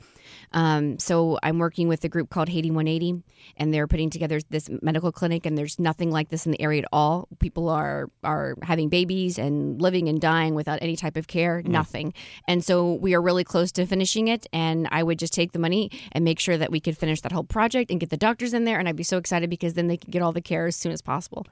[0.52, 3.22] Um, so I'm working with a group called Haiti 180,
[3.56, 5.46] and they're putting together this medical clinic.
[5.46, 7.28] And there's nothing like this in the area at all.
[7.40, 12.14] People are are having babies and living and dying without any type of care, nothing.
[12.48, 14.46] And so we are really close to finishing it.
[14.52, 17.32] And I would just take the money and make sure that we could finish that
[17.32, 18.78] whole project and get the doctors in there.
[18.78, 20.92] And I'd be so excited because then they could get all the care as soon
[20.92, 21.46] as possible.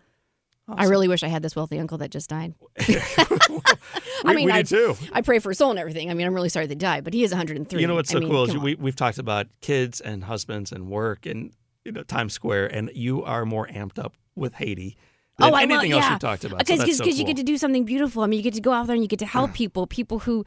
[0.76, 2.54] I really wish I had this wealthy uncle that just died.
[4.24, 4.96] We, I mean, we I, do too.
[5.12, 6.08] I pray for his soul and everything.
[6.08, 7.80] I mean, I'm really sorry they died, but he is 103.
[7.80, 10.70] You know what's I so mean, cool is we, we've talked about kids and husbands
[10.70, 11.52] and work, and
[11.84, 14.96] you know Times Square, and you are more amped up with Haiti
[15.38, 16.12] than oh, I anything love, else yeah.
[16.12, 16.58] you talked about.
[16.60, 18.22] Because so so you get to do something beautiful.
[18.22, 20.20] I mean, you get to go out there and you get to help people, people
[20.20, 20.44] who,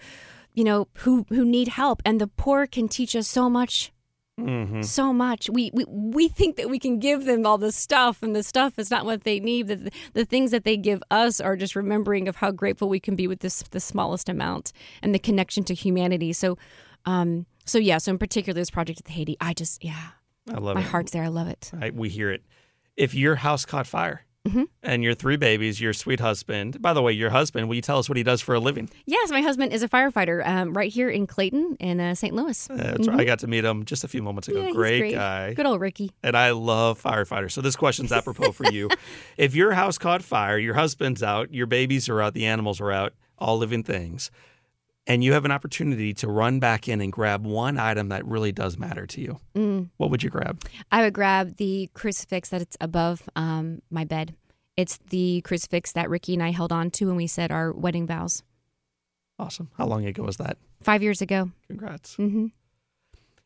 [0.53, 3.91] you know, who who need help, and the poor can teach us so much.
[4.39, 4.83] Mhm.
[4.83, 5.49] So much.
[5.49, 8.77] We, we we think that we can give them all this stuff, and the stuff
[8.77, 9.67] is not what they need.
[9.67, 13.15] The, the things that they give us are just remembering of how grateful we can
[13.15, 16.33] be with this the smallest amount and the connection to humanity.
[16.33, 16.57] So,
[17.05, 17.97] um, so yeah.
[17.97, 20.09] So in particular, this project at Haiti, I just yeah,
[20.49, 20.81] I love it.
[20.81, 20.89] my it.
[20.89, 21.23] heart's there.
[21.23, 21.71] I love it.
[21.73, 22.43] Right, we hear it.
[22.97, 24.67] If your house caught fire Mhm.
[24.83, 26.81] and your three babies, your sweet husband.
[26.81, 27.67] By the way, your husband.
[27.67, 28.89] Will you tell us what he does for a living?
[29.05, 32.33] Yes, my husband is a firefighter um, right here in Clayton in uh, St.
[32.35, 32.69] Louis.
[32.69, 33.19] Uh, that's right.
[33.21, 34.61] I got to meet him just a few moments ago.
[34.61, 35.13] Yeah, great, great.
[35.15, 35.53] guy.
[35.55, 36.11] Good old Ricky.
[36.23, 37.51] and I love firefighters.
[37.53, 38.89] So this question's apropos for you.
[39.37, 42.91] If your house caught fire, your husband's out, your babies are out, the animals are
[42.91, 44.31] out, all living things,
[45.08, 48.51] and you have an opportunity to run back in and grab one item that really
[48.51, 49.89] does matter to you, Mm.
[49.97, 50.64] what would you grab?
[50.91, 54.36] I would grab the crucifix that's above um, my bed.
[54.78, 58.08] It's the crucifix that Ricky and I held on to when we said our wedding
[58.08, 58.43] vows
[59.38, 59.70] Awesome.
[59.78, 60.58] How long ago was that?
[60.82, 61.51] five years ago.
[61.68, 62.16] Congrats.
[62.16, 62.47] hmm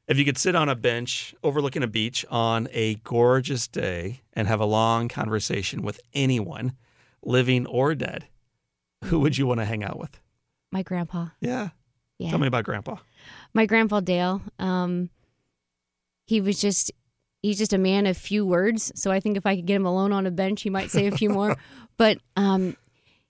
[0.07, 4.47] If you could sit on a bench overlooking a beach on a gorgeous day and
[4.47, 6.73] have a long conversation with anyone,
[7.23, 8.27] living or dead,
[9.05, 10.19] who would you want to hang out with?
[10.71, 11.27] My grandpa.
[11.41, 11.69] Yeah.
[12.17, 12.29] Yeah.
[12.31, 12.97] Tell me about grandpa.
[13.53, 14.41] my grandpa Dale.
[14.59, 15.09] Um,
[16.25, 16.91] he was just
[17.41, 18.91] he's just a man of few words.
[18.95, 21.07] So I think if I could get him alone on a bench, he might say
[21.07, 21.55] a few more.
[21.97, 22.77] But um,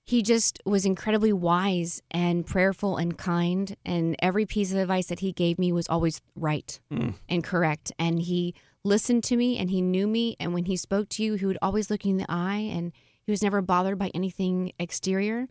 [0.06, 3.76] he just was incredibly wise and prayerful and kind.
[3.84, 7.16] And every piece of advice that he gave me was always right Mm.
[7.28, 7.92] and correct.
[7.98, 10.36] And he listened to me and he knew me.
[10.40, 12.70] And when he spoke to you, he would always look you in the eye.
[12.72, 12.92] And
[13.24, 15.48] he was never bothered by anything exterior.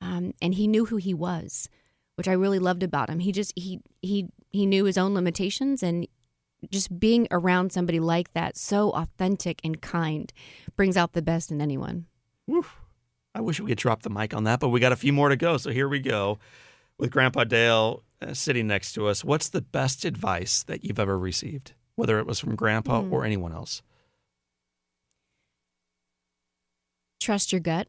[0.00, 1.68] Um, and he knew who he was
[2.16, 3.20] which I really loved about him.
[3.20, 6.06] He just he he he knew his own limitations and
[6.70, 10.30] just being around somebody like that, so authentic and kind,
[10.76, 12.04] brings out the best in anyone.
[12.44, 12.66] Whew.
[13.34, 15.30] I wish we could drop the mic on that, but we got a few more
[15.30, 15.56] to go.
[15.56, 16.38] So here we go
[16.98, 19.24] with Grandpa Dale uh, sitting next to us.
[19.24, 23.14] What's the best advice that you've ever received, whether it was from Grandpa Hmm.
[23.14, 23.80] or anyone else?
[27.18, 27.88] Trust your gut.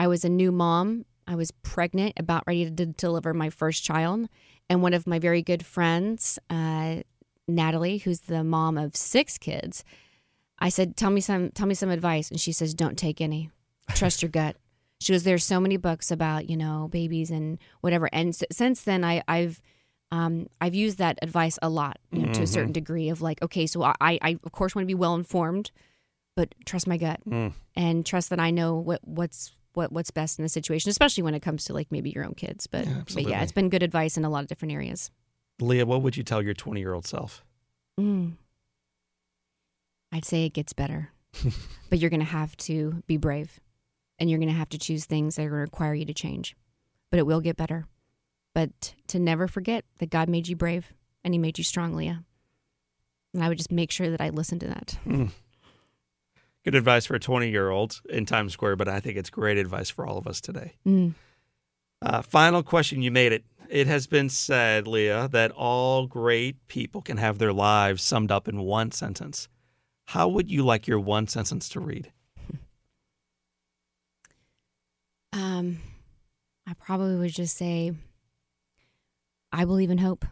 [0.00, 1.04] I was a new mom.
[1.26, 4.28] I was pregnant, about ready to deliver my first child,
[4.68, 7.02] and one of my very good friends, uh,
[7.46, 9.84] Natalie, who's the mom of six kids,
[10.58, 13.50] I said, "Tell me some, tell me some advice," and she says, "Don't take any.
[13.94, 14.56] Trust your gut."
[15.02, 18.82] She goes, "There's so many books about you know babies and whatever." And s- since
[18.82, 19.62] then, I, I've
[20.12, 23.40] um, I've used that advice a lot, you know, to a certain degree of like,
[23.42, 23.94] okay, so I,
[24.28, 25.70] I of course want to be well informed,
[26.36, 27.52] but trust my gut Mm.
[27.74, 31.34] and trust that I know what what's what what's best in the situation, especially when
[31.34, 32.66] it comes to like maybe your own kids.
[32.66, 35.10] But Yeah, but yeah, it's been good advice in a lot of different areas.
[35.60, 37.44] Leah, what would you tell your 20 year old self?
[37.98, 38.32] Mm.
[40.12, 41.12] I'd say it gets better,
[41.90, 43.60] but you're going to have to be brave,
[44.18, 46.14] and you're going to have to choose things that are going to require you to
[46.14, 46.56] change.
[47.10, 47.86] But it will get better.
[48.54, 50.92] But to never forget that God made you brave
[51.22, 52.24] and He made you strong, Leah.
[53.32, 54.98] And I would just make sure that I listen to that.
[56.64, 59.56] Good advice for a 20 year old in Times Square, but I think it's great
[59.56, 60.74] advice for all of us today.
[60.86, 61.14] Mm.
[62.02, 63.02] Uh, final question.
[63.02, 63.44] You made it.
[63.68, 68.48] It has been said, Leah, that all great people can have their lives summed up
[68.48, 69.48] in one sentence.
[70.06, 72.12] How would you like your one sentence to read?
[75.32, 75.78] Um,
[76.66, 77.92] I probably would just say,
[79.52, 80.24] I believe in hope.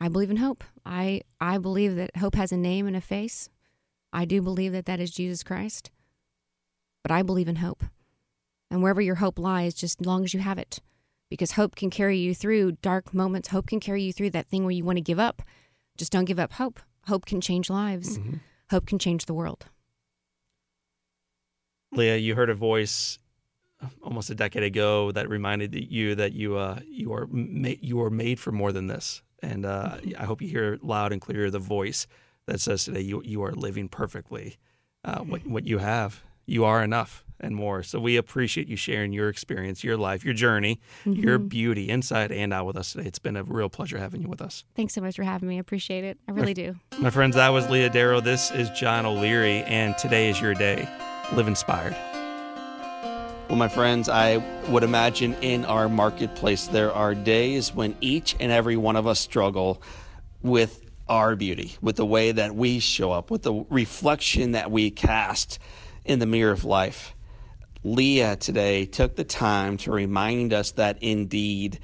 [0.00, 0.62] I believe in hope.
[0.86, 3.48] I I believe that hope has a name and a face.
[4.14, 5.90] I do believe that that is Jesus Christ.
[7.02, 7.84] But I believe in hope.
[8.70, 10.78] And wherever your hope lies, just as long as you have it,
[11.28, 13.48] because hope can carry you through dark moments.
[13.48, 15.42] Hope can carry you through that thing where you want to give up.
[15.96, 16.80] Just don't give up hope.
[17.06, 18.18] Hope can change lives.
[18.70, 19.66] Hope can change the world.
[21.92, 23.18] Leah, you heard a voice
[24.02, 28.10] almost a decade ago that reminded you that you uh, you are ma- you are
[28.10, 31.58] made for more than this, and uh, I hope you hear loud and clear the
[31.58, 32.06] voice
[32.46, 34.56] that says today you you are living perfectly.
[35.04, 37.82] Uh, what what you have, you are enough and more.
[37.82, 42.52] So we appreciate you sharing your experience, your life, your journey, your beauty, inside and
[42.52, 43.06] out with us today.
[43.06, 44.64] It's been a real pleasure having you with us.
[44.74, 45.56] Thanks so much for having me.
[45.56, 46.18] I appreciate it.
[46.28, 46.76] I really do.
[46.98, 48.20] My friends, that was Leah Darrow.
[48.20, 50.88] This is John O'Leary, and today is your day.
[51.32, 51.96] Live inspired.
[53.48, 54.38] Well, my friends, I
[54.68, 59.20] would imagine in our marketplace there are days when each and every one of us
[59.20, 59.82] struggle
[60.42, 64.90] with our beauty, with the way that we show up, with the reflection that we
[64.90, 65.58] cast
[66.04, 67.14] in the mirror of life.
[67.82, 71.78] Leah today took the time to remind us that indeed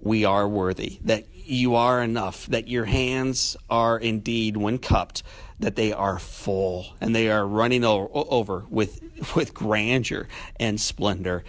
[0.00, 5.22] we are worthy, that you are enough, that your hands are indeed, when cupped,
[5.58, 9.02] that they are full and they are running over with,
[9.34, 10.28] with grandeur
[10.60, 11.44] and splendor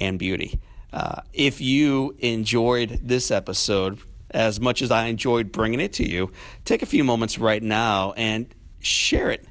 [0.00, 0.58] and beauty.
[0.92, 3.98] Uh, if you enjoyed this episode
[4.34, 6.32] as much as I enjoyed bringing it to you,
[6.64, 8.46] take a few moments right now and
[8.80, 9.46] share it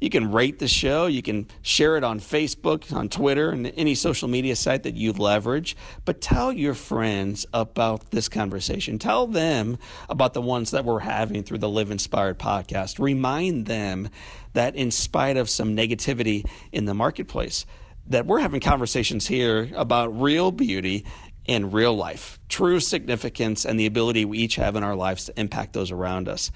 [0.00, 1.06] you can rate the show.
[1.06, 5.12] You can share it on Facebook, on Twitter, and any social media site that you
[5.12, 5.74] leverage.
[6.04, 8.98] But tell your friends about this conversation.
[8.98, 9.78] Tell them
[10.10, 12.98] about the ones that we're having through the Live Inspired podcast.
[12.98, 14.10] Remind them
[14.52, 17.64] that in spite of some negativity in the marketplace,
[18.08, 21.04] that we're having conversations here about real beauty
[21.46, 25.40] in real life, true significance, and the ability we each have in our lives to
[25.40, 26.50] impact those around us.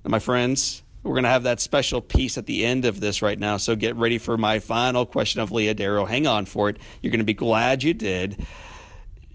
[0.03, 3.21] Now, my friends, we're going to have that special piece at the end of this
[3.21, 3.57] right now.
[3.57, 6.05] So get ready for my final question of Leah Darrow.
[6.05, 6.77] Hang on for it.
[7.01, 8.45] You're going to be glad you did.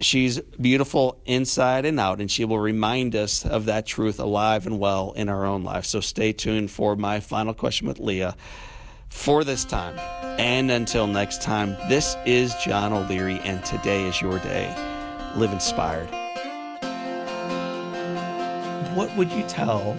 [0.00, 4.80] She's beautiful inside and out, and she will remind us of that truth alive and
[4.80, 5.84] well in our own life.
[5.84, 8.34] So stay tuned for my final question with Leah
[9.12, 9.96] for this time.
[10.40, 14.74] And until next time, this is John O'Leary, and today is your day.
[15.36, 16.08] Live inspired.
[18.96, 19.96] What would you tell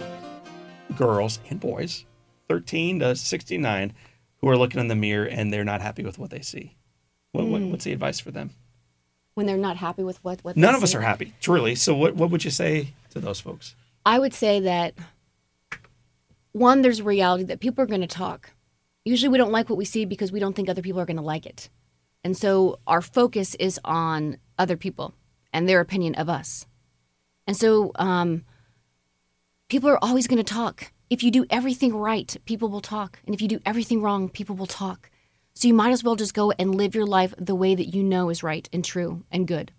[0.97, 2.03] girls and boys,
[2.49, 3.93] 13 to 69,
[4.41, 6.75] who are looking in the mirror and they're not happy with what they see?
[7.31, 7.71] What, mm.
[7.71, 8.49] what's the advice for them?
[9.35, 10.85] When they're not happy with what, what none of see?
[10.85, 11.75] us are happy, truly.
[11.75, 13.75] So, what, what would you say to those folks?
[14.05, 14.95] I would say that
[16.51, 18.51] one, there's a reality that people are going to talk
[19.05, 21.17] usually we don't like what we see because we don't think other people are going
[21.17, 21.69] to like it.
[22.23, 25.13] And so our focus is on other people
[25.51, 26.65] and their opinion of us.
[27.45, 28.45] And so um,
[29.67, 30.91] people are always going to talk.
[31.09, 33.19] If you do everything right, people will talk.
[33.25, 35.09] And if you do everything wrong, people will talk.
[35.53, 38.03] So you might as well just go and live your life the way that you
[38.03, 39.71] know is right and true and good.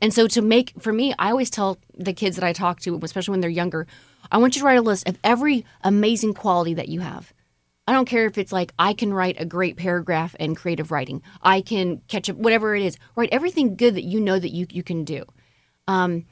[0.00, 2.98] And so to make for me, I always tell the kids that I talk to,
[3.02, 3.86] especially when they're younger,
[4.32, 7.32] I want you to write a list of every amazing quality that you have.
[7.90, 11.22] I don't care if it's like I can write a great paragraph in creative writing.
[11.42, 12.96] I can catch up, whatever it is.
[13.16, 15.24] Write everything good that you know that you you can do.
[15.88, 16.24] Um,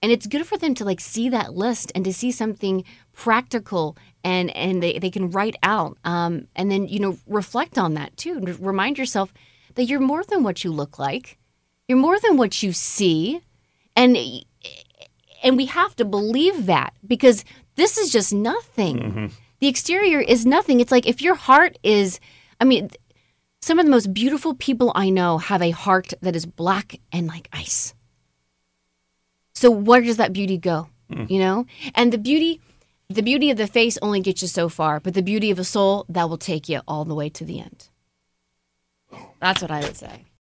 [0.00, 3.96] and it's good for them to like see that list and to see something practical
[4.22, 8.16] and and they, they can write out um, and then you know reflect on that
[8.16, 9.34] too and remind yourself
[9.74, 11.38] that you're more than what you look like
[11.88, 13.40] you're more than what you see
[13.96, 14.16] and
[15.42, 17.44] and we have to believe that because
[17.74, 19.26] this is just nothing mm-hmm
[19.60, 20.80] the exterior is nothing.
[20.80, 22.18] It's like if your heart is,
[22.60, 22.90] I mean,
[23.60, 27.26] some of the most beautiful people I know have a heart that is black and
[27.26, 27.94] like ice.
[29.54, 30.88] So where does that beauty go?
[31.10, 31.30] Mm.
[31.30, 31.66] You know?
[31.94, 32.60] And the beauty
[33.10, 35.64] the beauty of the face only gets you so far, but the beauty of a
[35.64, 37.88] soul that will take you all the way to the end.
[39.40, 40.24] That's what I would say.